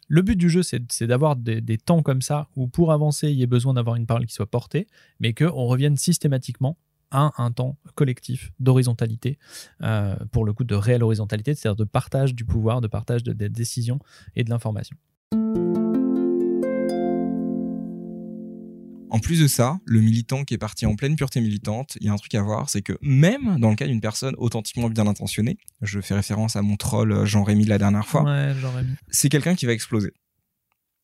[0.06, 3.42] le but du jeu, c'est d'avoir des, temps comme ça où pour avancer, il y
[3.42, 4.86] ait besoin d'avoir une parole qui soit portée,
[5.18, 6.76] mais qu'on revienne systématiquement
[7.10, 9.38] à un temps collectif d'horizontalité,
[9.82, 13.48] euh, pour le coup de réelle horizontalité, c'est-à-dire de partage du pouvoir, de partage des
[13.48, 13.98] décisions
[14.36, 14.96] et de l'information.
[19.10, 22.08] En plus de ça, le militant qui est parti en pleine pureté militante, il y
[22.08, 25.06] a un truc à voir, c'est que même dans le cas d'une personne authentiquement bien
[25.08, 28.24] intentionnée, je fais référence à mon troll euh, Jean-Rémy la dernière fois,
[29.08, 30.12] c'est quelqu'un qui va exploser.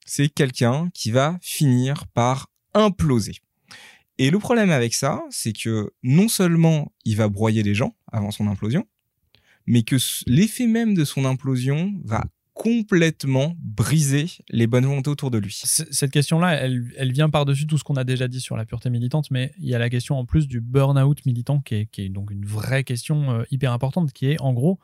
[0.05, 3.35] C'est quelqu'un qui va finir par imploser.
[4.19, 8.31] Et le problème avec ça, c'est que non seulement il va broyer les gens avant
[8.31, 8.87] son implosion,
[9.67, 12.25] mais que l'effet même de son implosion va
[12.57, 15.53] complètement briser les bonnes volontés autour de lui.
[15.63, 19.31] Cette question-là, elle, vient par-dessus tout ce qu'on a déjà dit sur la pureté militante,
[19.31, 22.47] mais il y a la question en plus du burn-out militant, qui est, donc une
[22.47, 24.79] vraie question euh, hyper importante, qui est en gros,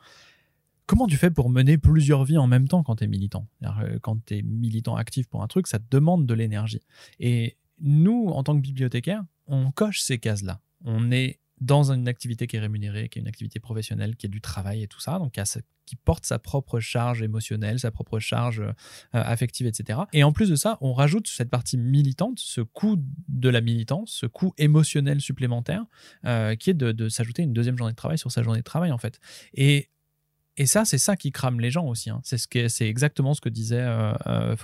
[0.85, 3.97] comment tu fais pour mener plusieurs vies en même temps quand tu es militant euh,
[4.03, 6.81] Quand tu es militant actif pour un truc, ça te demande de l'énergie.
[7.19, 10.61] Et nous, en tant que bibliothécaires, on coche ces cases-là.
[10.85, 14.29] On est dans une activité qui est rémunérée, qui est une activité professionnelle, qui est
[14.29, 15.39] du travail et tout ça, donc
[15.85, 18.73] qui porte sa propre charge émotionnelle, sa propre charge euh,
[19.11, 19.99] affective, etc.
[20.13, 22.97] Et en plus de ça, on rajoute cette partie militante, ce coût
[23.27, 25.85] de la militance, ce coût émotionnel supplémentaire,
[26.25, 28.63] euh, qui est de, de s'ajouter une deuxième journée de travail sur sa journée de
[28.63, 29.19] travail, en fait.
[29.53, 29.89] Et
[30.55, 32.11] et ça, c'est ça qui crame les gens aussi.
[32.11, 32.21] Hein.
[32.23, 34.55] C'est ce exactement ce que disait euh, euh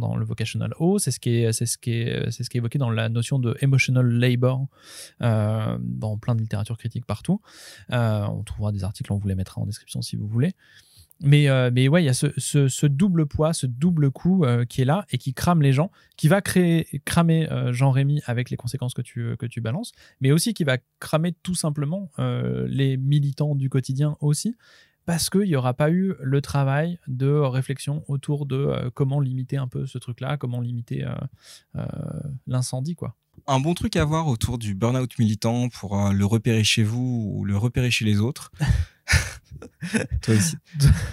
[0.00, 0.98] dans le Vocational O.
[0.98, 3.56] C'est ce qui est, ce qui est, ce qui est évoqué dans la notion de
[3.60, 4.66] emotional labor
[5.22, 7.40] euh, dans plein de littérature critique partout.
[7.92, 10.54] Euh, on trouvera des articles, on vous les mettra en description si vous voulez.
[11.20, 14.82] Mais, euh, mais ouais, il y a ce, ce, double poids, ce double coup qui
[14.82, 18.94] est là et qui crame les gens, qui va créer, cramer Jean-Rémy avec les conséquences
[18.94, 23.68] que tu, que tu balances, mais aussi qui va cramer tout simplement les militants du
[23.68, 24.54] quotidien aussi,
[25.08, 29.56] parce qu'il n'y aura pas eu le travail de réflexion autour de euh, comment limiter
[29.56, 31.14] un peu ce truc-là, comment limiter euh,
[31.76, 31.86] euh,
[32.46, 33.14] l'incendie, quoi.
[33.46, 37.46] Un bon truc à voir autour du burn-out militant pour le repérer chez vous ou
[37.46, 38.52] le repérer chez les autres.
[40.20, 40.56] Toi aussi.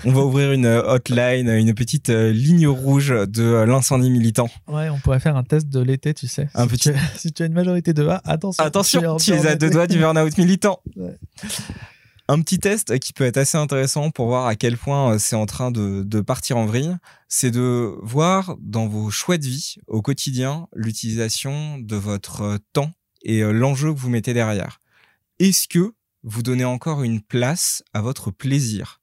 [0.04, 4.50] On va ouvrir une hotline, une petite ligne rouge de l'incendie militant.
[4.68, 6.50] Ouais, on pourrait faire un test de l'été, tu sais.
[6.54, 6.92] Un si, petit...
[6.92, 8.62] tu, si tu as une majorité de A, attention.
[8.62, 10.82] Attention, tu, es à deux doigts du burn-out militant.
[12.28, 15.36] Un petit test qui peut être assez intéressant pour voir à quel point euh, c'est
[15.36, 19.76] en train de, de partir en vrille, c'est de voir dans vos choix de vie
[19.86, 24.80] au quotidien l'utilisation de votre euh, temps et euh, l'enjeu que vous mettez derrière.
[25.38, 29.02] Est-ce que vous donnez encore une place à votre plaisir?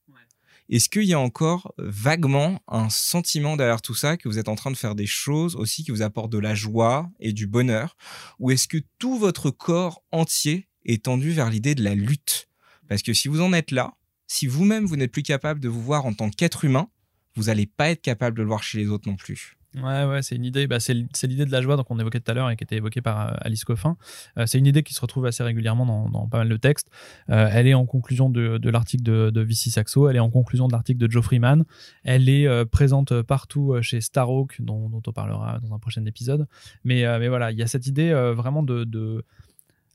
[0.69, 4.55] Est-ce qu'il y a encore vaguement un sentiment derrière tout ça que vous êtes en
[4.55, 7.95] train de faire des choses aussi qui vous apportent de la joie et du bonheur?
[8.39, 12.49] Ou est-ce que tout votre corps entier est tendu vers l'idée de la lutte?
[12.89, 13.93] Parce que si vous en êtes là,
[14.27, 16.89] si vous-même vous n'êtes plus capable de vous voir en tant qu'être humain,
[17.35, 19.57] vous n'allez pas être capable de le voir chez les autres non plus.
[19.75, 20.67] Ouais, ouais, c'est une idée.
[20.67, 23.01] Bah, c'est l'idée de la joie qu'on évoquait tout à l'heure et qui était évoquée
[23.01, 23.97] par euh, Alice Coffin.
[24.37, 26.89] Euh, c'est une idée qui se retrouve assez régulièrement dans, pas mal de textes.
[27.29, 30.09] Euh, elle est en conclusion de, l'article de, de Vici Saxo.
[30.09, 31.65] Elle est en conclusion de l'article de Joe Freeman.
[32.03, 36.47] Elle est présente partout chez Starhawk, dont, dont on parlera dans un prochain épisode.
[36.83, 39.23] Mais, voilà, il y a cette idée vraiment de, de,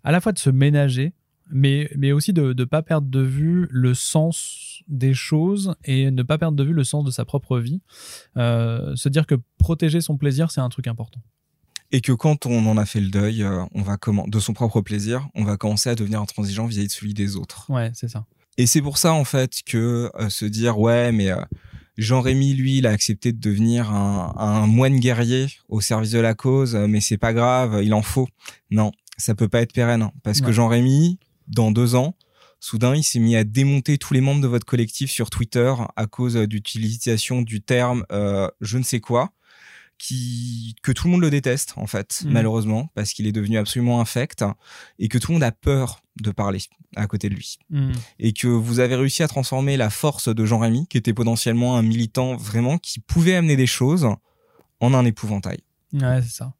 [0.02, 1.12] à la fois de se ménager,
[1.50, 6.22] mais, mais aussi de ne pas perdre de vue le sens des choses et ne
[6.22, 7.80] pas perdre de vue le sens de sa propre vie.
[8.36, 11.20] Euh, se dire que protéger son plaisir, c'est un truc important.
[11.90, 14.52] Et que quand on en a fait le deuil, euh, on va comment de son
[14.52, 17.70] propre plaisir, on va commencer à devenir intransigeant vis-à-vis de celui des autres.
[17.70, 18.26] Ouais, c'est ça.
[18.58, 21.40] Et c'est pour ça en fait que euh, se dire ouais mais euh,
[21.96, 26.34] Jean-Rémy lui il a accepté de devenir un, un moine guerrier au service de la
[26.34, 28.26] cause mais c'est pas grave il en faut
[28.70, 30.50] non ça peut pas être pérenne hein, parce que.
[30.50, 32.14] Jean-Rémy dans deux ans
[32.60, 36.06] soudain il s'est mis à démonter tous les membres de votre collectif sur Twitter à
[36.06, 39.30] cause euh, d'utilisation du terme euh, je ne sais quoi
[39.98, 42.32] qui que tout le monde le déteste en fait Mhm.
[42.32, 44.44] malheureusement parce qu'il est devenu absolument infect
[44.98, 46.60] et que tout le monde a peur de parler
[46.96, 47.92] à côté de lui Mm.
[48.18, 51.82] et que vous avez réussi à transformer la force de Jean-Rémy, qui était potentiellement un
[51.82, 54.08] militant vraiment qui pouvait amener des choses,
[54.80, 55.58] en un épouvantail.
[55.92, 56.54] Ouais, c'est ça.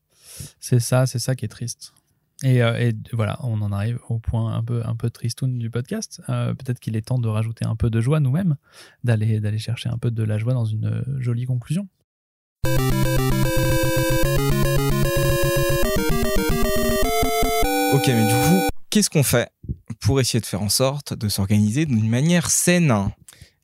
[0.61, 1.93] C'est ça, c'est ça qui est triste.
[2.45, 5.71] Et, euh, et voilà, on en arrive au point un peu, un peu tristoun du
[5.71, 6.23] podcast.
[6.29, 8.57] Euh, Peut-être qu'il est temps de rajouter un peu de joie nous-mêmes,
[9.03, 11.89] d'aller, d'aller chercher un peu de la joie dans une euh, jolie conclusion.
[17.93, 19.51] Ok, mais du coup, qu'est-ce qu'on fait
[20.01, 23.11] pour essayer de faire en sorte de s'organiser d'une manière saine?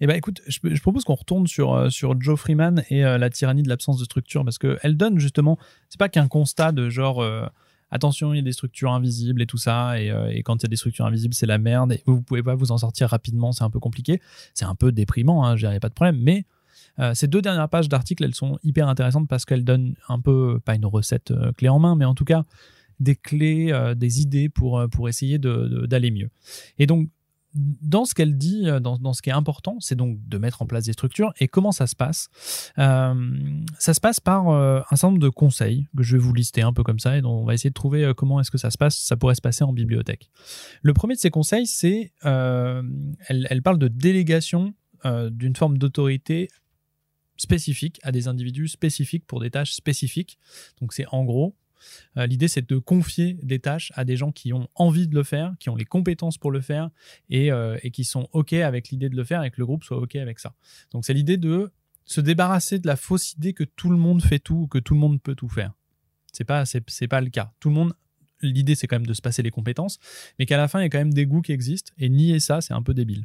[0.01, 3.31] Eh ben écoute, je, je propose qu'on retourne sur, sur Joe Freeman et euh, la
[3.31, 5.59] tyrannie de l'absence de structure parce qu'elle donne justement,
[5.89, 7.47] c'est pas qu'un constat de genre euh,
[7.91, 10.63] attention, il y a des structures invisibles et tout ça, et, euh, et quand il
[10.65, 13.09] y a des structures invisibles, c'est la merde et vous pouvez pas vous en sortir
[13.09, 14.21] rapidement, c'est un peu compliqué,
[14.55, 16.45] c'est un peu déprimant, hein, dirais pas de problème, mais
[16.99, 20.61] euh, ces deux dernières pages d'article, elles sont hyper intéressantes parce qu'elles donnent un peu,
[20.65, 22.45] pas une recette euh, clé en main, mais en tout cas
[23.01, 26.31] des clés, des idées pour, pour essayer de- de- d'aller mieux.
[26.79, 27.09] Et donc,
[27.55, 30.67] dans ce qu'elle dit, euh, dans, ce qui est important, c'est donc de mettre en
[30.67, 31.33] place des structures.
[31.39, 32.29] Et comment ça se passe?
[32.79, 33.15] Euh,
[33.79, 36.63] Ça se passe par euh, un certain nombre de conseils que je vais vous lister
[36.63, 38.71] un peu comme ça, et dont on va essayer de trouver comment est-ce que ça
[38.71, 38.97] se passe.
[38.97, 40.31] Ça pourrait se passer en bibliothèque.
[40.83, 42.83] Le premier de ces conseils, c'est euh,
[43.29, 44.75] elle, parle de délégation
[45.31, 46.49] d'une forme d'autorité
[47.37, 50.39] spécifique à des individus spécifiques pour des tâches spécifiques.
[50.81, 51.55] Donc c'est en gros
[52.17, 55.23] euh, L'idée, c'est de confier des tâches à des gens qui ont envie de le
[55.23, 56.91] faire, qui ont les compétences pour le faire
[57.31, 59.85] et, euh, et qui sont OK avec l'idée de le faire et que le groupe
[59.85, 60.55] soit OK avec ça.
[60.93, 61.73] Donc, c'est l'idée de
[62.05, 64.95] se débarrasser de la fausse idée que tout le monde fait tout ou que tout
[64.95, 65.73] le monde peut tout faire.
[66.33, 67.53] C'est pas, c'est pas le cas.
[67.61, 67.95] Tout le monde,
[68.43, 69.99] l'idée, c'est quand même de se passer les compétences,
[70.39, 72.41] mais qu'à la fin, il y a quand même des goûts qui existent et nier
[72.41, 73.25] ça, c'est un peu débile.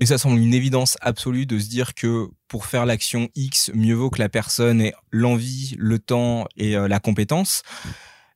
[0.00, 3.94] Et ça semble une évidence absolue de se dire que pour faire l'action X, mieux
[3.94, 7.62] vaut que la personne ait l'envie, le temps et euh, la compétence.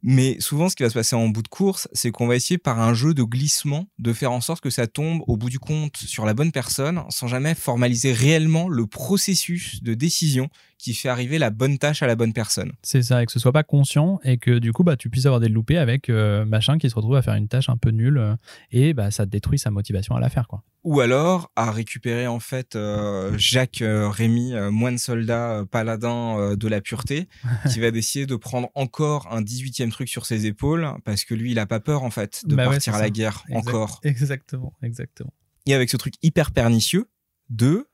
[0.02, 2.58] Mais souvent, ce qui va se passer en bout de course, c'est qu'on va essayer
[2.58, 5.58] par un jeu de glissement de faire en sorte que ça tombe au bout du
[5.58, 11.08] compte sur la bonne personne sans jamais formaliser réellement le processus de décision qui fait
[11.08, 12.72] arriver la bonne tâche à la bonne personne.
[12.82, 15.26] C'est ça, et que ce soit pas conscient et que du coup, bah, tu puisses
[15.26, 17.90] avoir des loupés avec euh, machin qui se retrouve à faire une tâche un peu
[17.90, 18.36] nulle euh,
[18.70, 20.46] et bah, ça détruit sa motivation à la faire.
[20.46, 20.62] Quoi.
[20.84, 27.28] Ou alors à récupérer en fait euh, Jacques Rémy, moine soldat paladin de la pureté,
[27.72, 31.50] qui va décider de prendre encore un 18e truc sur ses épaules parce que lui
[31.50, 34.00] il a pas peur en fait de Bah partir à la guerre Exact- encore.
[34.04, 35.32] Exactement, exactement.
[35.66, 37.10] Et avec ce truc hyper pernicieux
[37.50, 37.88] de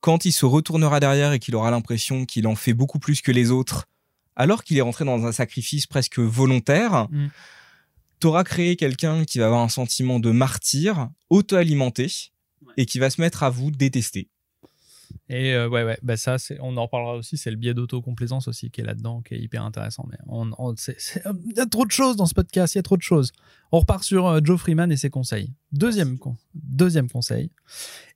[0.00, 3.32] quand il se retournera derrière et qu'il aura l'impression qu'il en fait beaucoup plus que
[3.32, 3.86] les autres,
[4.36, 7.28] alors qu'il est rentré dans un sacrifice presque volontaire, Mm.
[8.20, 12.06] t'auras créé quelqu'un qui va avoir un sentiment de martyr, auto-alimenté,
[12.76, 14.28] et qui va se mettre à vous détester.
[15.30, 17.36] Et euh, ouais, ouais, bah ça, c'est, on en reparlera aussi.
[17.36, 20.06] C'est le biais d'autocomplaisance aussi qui est là-dedans, qui est hyper intéressant.
[20.10, 22.78] Mais on, on- c'est- c'est- il y a trop de choses dans ce podcast, il
[22.78, 23.32] y a trop de choses.
[23.70, 25.52] On repart sur euh, Joe Freeman et ses conseils.
[25.72, 27.50] Deuxième, con- deuxième conseil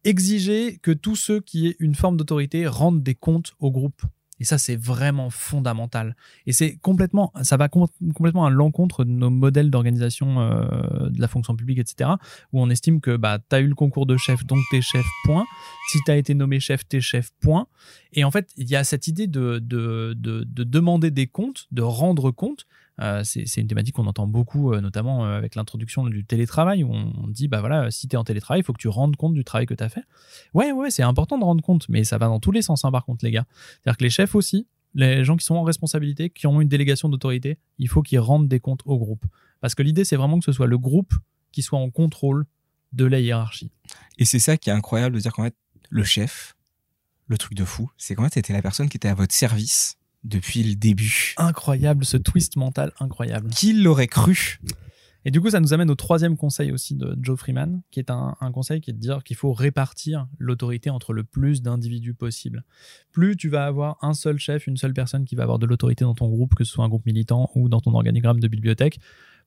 [0.04, 4.02] exiger que tous ceux qui aient une forme d'autorité rendent des comptes au groupe.
[4.42, 6.16] Et ça, c'est vraiment fondamental.
[6.46, 11.20] Et c'est complètement, ça va com- complètement à l'encontre de nos modèles d'organisation euh, de
[11.20, 12.10] la fonction publique, etc.,
[12.52, 15.06] où on estime que bah, tu as eu le concours de chef, donc t'es chef,
[15.26, 15.44] point.
[15.92, 17.68] Si tu as été nommé chef, t'es chef, point.
[18.14, 21.82] Et en fait, il y a cette idée de, de, de demander des comptes, de
[21.82, 22.66] rendre compte.
[23.02, 26.92] Euh, c'est une thématique qu'on entend beaucoup, euh, notamment euh, avec l'introduction du télétravail, où
[26.92, 29.16] on, on dit, bah voilà, si tu es en télétravail, il faut que tu rendes
[29.16, 30.04] compte du travail que tu as fait.
[30.54, 32.92] Ouais, ouais, c'est important de rendre compte, mais ça va dans tous les sens, hein,
[32.92, 33.44] par contre, les gars.
[33.82, 37.08] C'est-à-dire que les chefs aussi, les gens qui sont en responsabilité, qui ont une délégation
[37.08, 39.26] d'autorité, il faut qu'ils rendent des comptes au groupe.
[39.60, 41.14] Parce que l'idée, c'est vraiment que ce soit le groupe
[41.50, 42.46] qui soit en contrôle
[42.92, 43.70] de la hiérarchie.
[44.18, 45.56] Et c'est ça qui est incroyable de dire qu'en fait,
[45.90, 46.54] le chef,
[47.26, 49.96] le truc de fou, c'est qu'en fait, c'était la personne qui était à votre service
[50.24, 51.34] depuis le début.
[51.36, 53.50] Incroyable, ce twist mental incroyable.
[53.50, 54.60] Qui l'aurait cru?
[55.24, 58.10] Et du coup, ça nous amène au troisième conseil aussi de Joe Freeman, qui est
[58.10, 62.14] un, un conseil qui est de dire qu'il faut répartir l'autorité entre le plus d'individus
[62.14, 62.64] possible.
[63.12, 66.04] Plus tu vas avoir un seul chef, une seule personne qui va avoir de l'autorité
[66.04, 68.98] dans ton groupe, que ce soit un groupe militant ou dans ton organigramme de bibliothèque,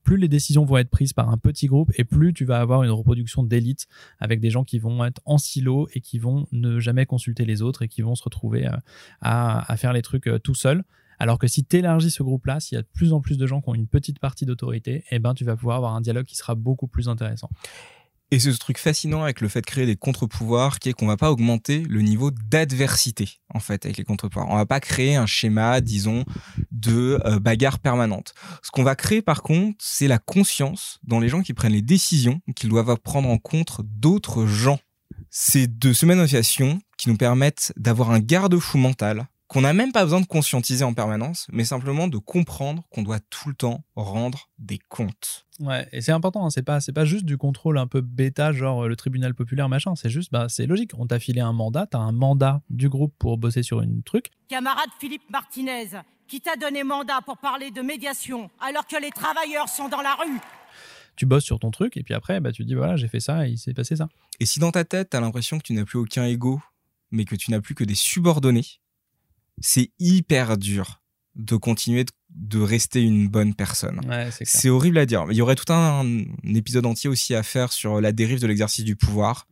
[0.06, 2.84] plus les décisions vont être prises par un petit groupe et plus tu vas avoir
[2.84, 3.88] une reproduction d'élite
[4.20, 7.62] avec des gens qui vont être en silo et qui vont ne jamais consulter les
[7.62, 8.78] autres et qui vont se retrouver euh,
[9.22, 10.84] à, faire les trucs euh, tout seuls.
[11.18, 13.48] Alors que si tu élargis ce groupe-là, s'il y a de plus en plus de
[13.48, 16.26] gens qui ont une petite partie d'autorité, eh ben, tu vas pouvoir avoir un dialogue
[16.26, 17.50] qui sera beaucoup plus intéressant.
[18.32, 21.06] Et c'est ce truc fascinant avec le fait de créer des contre-pouvoirs qui est qu'on
[21.06, 24.50] va pas augmenter le niveau d'adversité en fait avec les contre-pouvoirs.
[24.50, 26.26] On va pas créer un schéma, disons,
[26.86, 28.34] de euh, bagarre permanente.
[28.62, 31.82] Ce qu'on va créer par contre, c'est la conscience dans les gens qui prennent les
[31.82, 34.80] décisions qu'ils doivent prendre en compte d'autres gens.
[35.30, 40.04] C'est de ce manifestation qui nous permettent d'avoir un garde-fou mental qu'on n'a même pas
[40.04, 44.50] besoin de conscientiser en permanence, mais simplement de comprendre qu'on doit tout le temps rendre
[44.58, 45.45] des comptes.
[45.60, 48.52] Ouais, et c'est important, hein, c'est pas c'est pas juste du contrôle un peu bêta
[48.52, 51.54] genre euh, le tribunal populaire machin, c'est juste bah c'est logique, on t'a filé un
[51.54, 54.32] mandat, t'as un mandat du groupe pour bosser sur une truc.
[54.50, 55.89] Camarade Philippe Martinez,
[56.28, 60.16] qui t'a donné mandat pour parler de médiation alors que les travailleurs sont dans la
[60.16, 60.40] rue
[61.16, 63.48] Tu bosses sur ton truc et puis après bah tu dis voilà, j'ai fait ça
[63.48, 64.08] et il s'est passé ça.
[64.40, 66.62] Et si dans ta tête, t'as l'impression que tu n'as plus aucun ego,
[67.12, 68.66] mais que tu n'as plus que des subordonnés,
[69.60, 71.02] c'est hyper dur
[71.36, 74.00] de continuer de, de rester une bonne personne.
[74.08, 74.62] Ouais, c'est clair.
[74.62, 75.26] C'est horrible à dire.
[75.30, 78.48] Il y aurait tout un, un épisode entier aussi à faire sur la dérive de
[78.48, 79.48] l'exercice du pouvoir.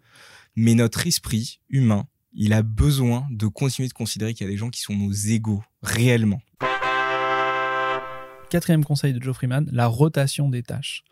[0.56, 4.58] Mais notre esprit humain, il a besoin de continuer de considérer qu'il y a des
[4.58, 6.42] gens qui sont nos égaux, réellement.
[8.50, 11.04] Quatrième conseil de Joe Freeman, la rotation des tâches.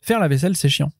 [0.00, 0.92] Faire la vaisselle, c'est chiant.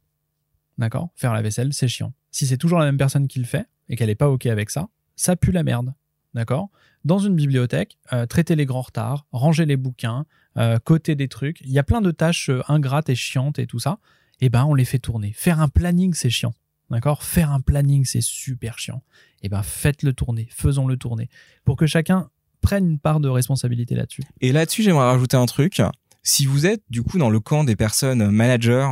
[0.79, 1.11] D'accord?
[1.15, 2.13] Faire la vaisselle, c'est chiant.
[2.31, 4.71] Si c'est toujours la même personne qui le fait et qu'elle n'est pas OK avec
[4.71, 5.95] ça, ça pue la merde.
[6.35, 6.71] D'accord?
[7.05, 11.61] Dans une bibliothèque, euh, traiter les grands retards, ranger les bouquins, euh, coter des trucs,
[11.63, 13.99] il y a plein de tâches euh, ingrates et chiantes et tout ça.
[14.41, 15.33] Eh ben, on les fait tourner.
[15.33, 16.53] Faire un planning, c'est chiant.
[16.91, 17.23] D'accord?
[17.23, 19.03] Faire un planning, c'est super chiant.
[19.43, 21.29] Eh ben, faites-le tourner, faisons-le tourner.
[21.65, 22.29] Pour que chacun
[22.67, 24.23] prenne une part de responsabilité là-dessus.
[24.41, 25.81] Et là-dessus, j'aimerais rajouter un truc.
[26.25, 28.89] Si vous êtes du coup dans le camp des personnes managers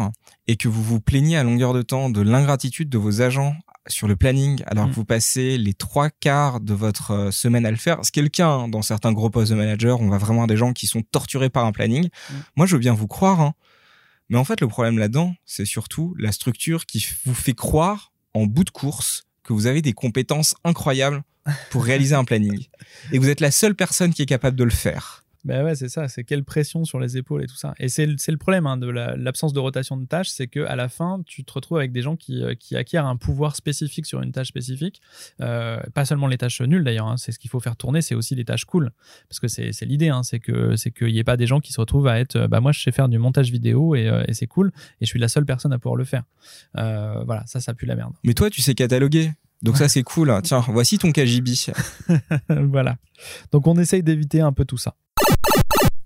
[0.46, 3.56] et que vous vous plaignez à longueur de temps de l'ingratitude de vos agents
[3.88, 4.90] sur le planning, alors Mm.
[4.90, 8.20] que vous passez les trois quarts de votre euh, semaine à le faire, ce qui
[8.20, 10.56] est le cas hein, dans certains gros postes de manager, on va vraiment avoir des
[10.56, 12.04] gens qui sont torturés par un planning.
[12.06, 12.34] Mm.
[12.54, 13.54] Moi, je veux bien vous croire, hein.
[14.28, 18.46] mais en fait, le problème là-dedans, c'est surtout la structure qui vous fait croire en
[18.46, 21.22] bout de course que vous avez des compétences incroyables
[21.70, 22.66] pour réaliser un planning
[23.12, 25.23] et vous êtes la seule personne qui est capable de le faire.
[25.44, 27.74] Ben ouais, c'est ça, c'est quelle pression sur les épaules et tout ça.
[27.78, 30.74] Et c'est le problème hein, de la- l'absence de rotation de tâches, c'est que à
[30.74, 34.06] la fin, tu te retrouves avec des gens qui, euh, qui acquièrent un pouvoir spécifique
[34.06, 35.02] sur une tâche spécifique.
[35.42, 38.14] Euh, pas seulement les tâches nulles d'ailleurs, hein, c'est ce qu'il faut faire tourner, c'est
[38.14, 38.90] aussi les tâches cool.
[39.28, 42.06] Parce que c'est l'idée, hein, c'est qu'il n'y ait pas des gens qui se retrouvent
[42.08, 44.72] à être, euh, bah moi je sais faire du montage vidéo et, et c'est cool,
[45.00, 46.22] et je suis la seule personne à pouvoir le faire.
[46.78, 48.12] Euh, voilà, ça, ça pue la merde.
[48.24, 49.30] Mais toi, tu sais cataloguer.
[49.62, 50.32] Donc ça, c'est cool.
[50.42, 51.52] Tiens, voici ton KGB.
[52.48, 52.96] voilà.
[53.52, 54.94] Donc on essaye d'éviter un peu tout ça.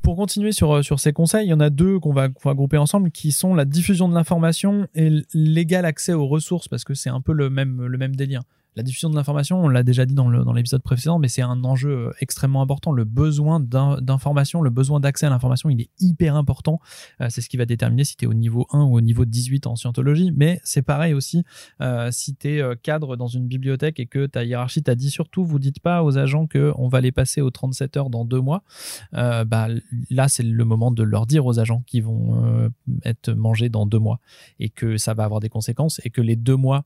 [0.08, 2.48] Pour continuer sur, euh, sur ces conseils, il y en a deux qu'on va, qu'on
[2.48, 6.82] va grouper ensemble qui sont la diffusion de l'information et l'égal accès aux ressources parce
[6.82, 8.40] que c'est un peu le même, le même délire.
[8.78, 11.90] La diffusion de l'information, on l'a déjà dit dans l'épisode précédent, mais c'est un enjeu
[11.90, 12.92] euh, extrêmement important.
[12.92, 16.78] Le besoin d'in- d'information, le besoin d'accès à l'information, il est hyper important.
[17.20, 19.24] Euh, c'est ce qui va déterminer si tu es au niveau 1 ou au niveau
[19.24, 20.30] 18 en scientologie.
[20.36, 21.42] Mais c'est pareil aussi
[21.80, 25.44] euh, si tu es cadre dans une bibliothèque et que ta hiérarchie t'a dit surtout,
[25.44, 28.62] vous dites pas aux agents qu'on va les passer aux 37 heures dans deux mois.
[29.12, 29.66] Bah,
[30.08, 32.70] là, c'est le moment de leur dire aux agents qui vont
[33.04, 34.20] être mangés dans deux mois
[34.60, 36.84] et que ça va avoir des conséquences et que les deux mois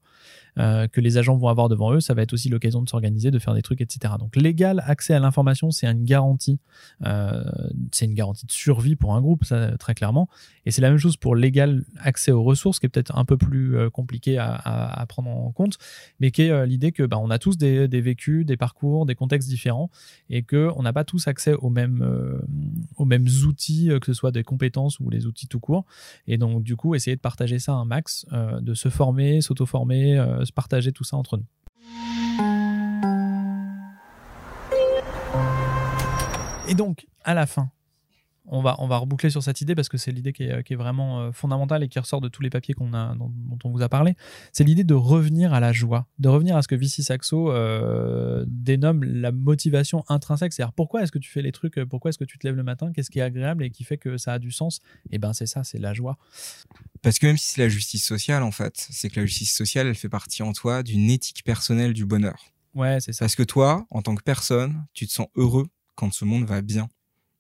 [0.59, 3.31] euh, que les agents vont avoir devant eux, ça va être aussi l'occasion de s'organiser,
[3.31, 4.15] de faire des trucs, etc.
[4.19, 6.59] Donc l'égal accès à l'information, c'est une garantie,
[7.07, 7.43] euh,
[7.91, 10.29] c'est une garantie de survie pour un groupe, ça très clairement.
[10.67, 13.39] Et c'est la même chose pour l'égal accès aux ressources, qui est peut-être un peu
[13.39, 15.79] plus euh, compliqué à, prendre en compte,
[16.21, 19.49] mais qui est l'idée que bah, on a tous des, vécus, des parcours, des contextes
[19.49, 19.91] différents,
[20.31, 22.07] et que on n'a pas tous accès aux mêmes
[22.97, 25.85] aux mêmes outils, que ce soit des compétences ou les outils tout court.
[26.27, 30.53] Et donc du coup, essayer de partager ça un max, de se former, s'auto-former, se
[30.53, 31.47] partager tout ça entre nous.
[36.69, 37.71] Et donc, à la fin,
[38.47, 40.73] on va, on va reboucler sur cette idée parce que c'est l'idée qui est, qui
[40.73, 43.59] est vraiment euh, fondamentale et qui ressort de tous les papiers qu'on a, dont, dont
[43.65, 44.17] on vous a parlé.
[44.53, 48.45] C'est l'idée de revenir à la joie, de revenir à ce que Vici Saxo euh,
[48.49, 50.53] dénomme la motivation intrinsèque.
[50.53, 52.57] C'est-à-dire pourquoi est-ce que tu fais les trucs, euh, pourquoi est-ce que tu te lèves
[52.57, 54.81] le matin, qu'est-ce qui est agréable et qui fait que ça a du sens?
[55.11, 56.19] Et ben c'est ça, c'est la joie.
[57.03, 59.87] Parce que même si c'est la justice sociale, en fait, c'est que la justice sociale,
[59.87, 62.53] elle fait partie en toi d'une éthique personnelle du bonheur.
[62.75, 63.21] Ouais, c'est ça.
[63.21, 66.63] Parce que toi, en tant que personne, tu te sens heureux quand ce monde va
[66.63, 66.89] bien.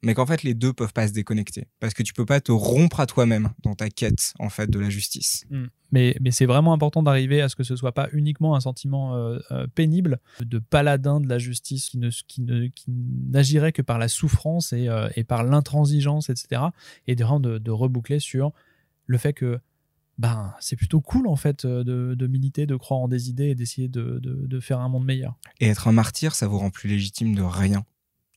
[0.02, 1.68] Mais qu'en fait, les deux peuvent pas se déconnecter.
[1.78, 4.78] Parce que tu peux pas te rompre à toi-même dans ta quête, en fait, de
[4.78, 5.44] la justice.
[5.50, 5.66] Mm.
[5.92, 9.14] Mais, mais c'est vraiment important d'arriver à ce que ce soit pas uniquement un sentiment
[9.14, 13.82] euh, euh, pénible de paladin de la justice qui ne qui ne qui n'agirait que
[13.82, 16.62] par la souffrance et, euh, et par l'intransigeance, etc.
[17.06, 18.52] Et de, de, de reboucler sur
[19.06, 19.60] le fait que
[20.18, 23.54] ben c'est plutôt cool en fait de, de militer, de croire en des idées et
[23.54, 25.36] d'essayer de, de, de faire un monde meilleur.
[25.60, 27.84] Et être un martyr, ça vous rend plus légitime de rien.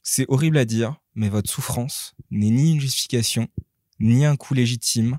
[0.08, 3.48] C'est horrible à dire, mais votre souffrance n'est ni une justification,
[4.00, 5.18] ni un coup légitime,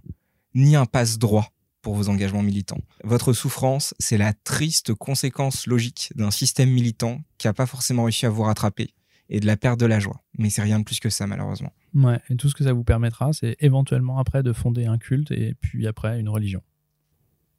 [0.54, 2.80] ni un passe-droit pour vos engagements militants.
[3.02, 8.26] Votre souffrance, c'est la triste conséquence logique d'un système militant qui n'a pas forcément réussi
[8.26, 8.94] à vous rattraper
[9.28, 10.22] et de la perte de la joie.
[10.38, 11.72] Mais c'est rien de plus que ça, malheureusement.
[11.92, 15.32] Ouais, et tout ce que ça vous permettra, c'est éventuellement après de fonder un culte
[15.32, 16.62] et puis après une religion.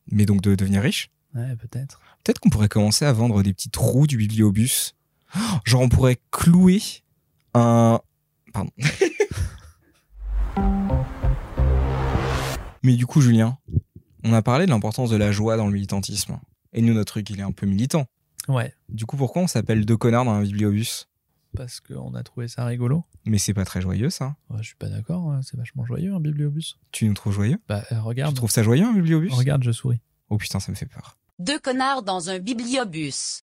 [0.10, 1.10] Mais donc de devenir riche?
[1.36, 2.00] Ouais, peut-être.
[2.24, 4.96] Peut-être qu'on pourrait commencer à vendre des petits trous du bibliobus.
[5.36, 6.82] Oh, Genre, on pourrait clouer
[7.58, 8.00] un.
[8.54, 8.72] Pardon.
[12.84, 13.58] Mais du coup, Julien,
[14.24, 16.40] on a parlé de l'importance de la joie dans le militantisme.
[16.74, 18.06] Et nous, notre truc, il est un peu militant.
[18.48, 21.08] Ouais, Du coup, pourquoi on s'appelle deux connards dans un bibliobus?
[21.56, 23.04] Parce qu'on a trouvé ça rigolo.
[23.26, 24.36] Mais c'est pas très joyeux, ça.
[24.50, 26.78] Ouais, je suis pas d'accord, hein, c'est vachement joyeux un bibliobus.
[26.92, 27.58] Tu nous trouves joyeux?
[27.68, 29.34] Bah euh, Tu regarde, trouves ça joyeux, un bibliobus?
[29.34, 30.00] Regarde, je souris.
[30.30, 31.18] Oh putain, ça me fait peur.
[31.40, 33.36] Deux connards dans un bibliobus.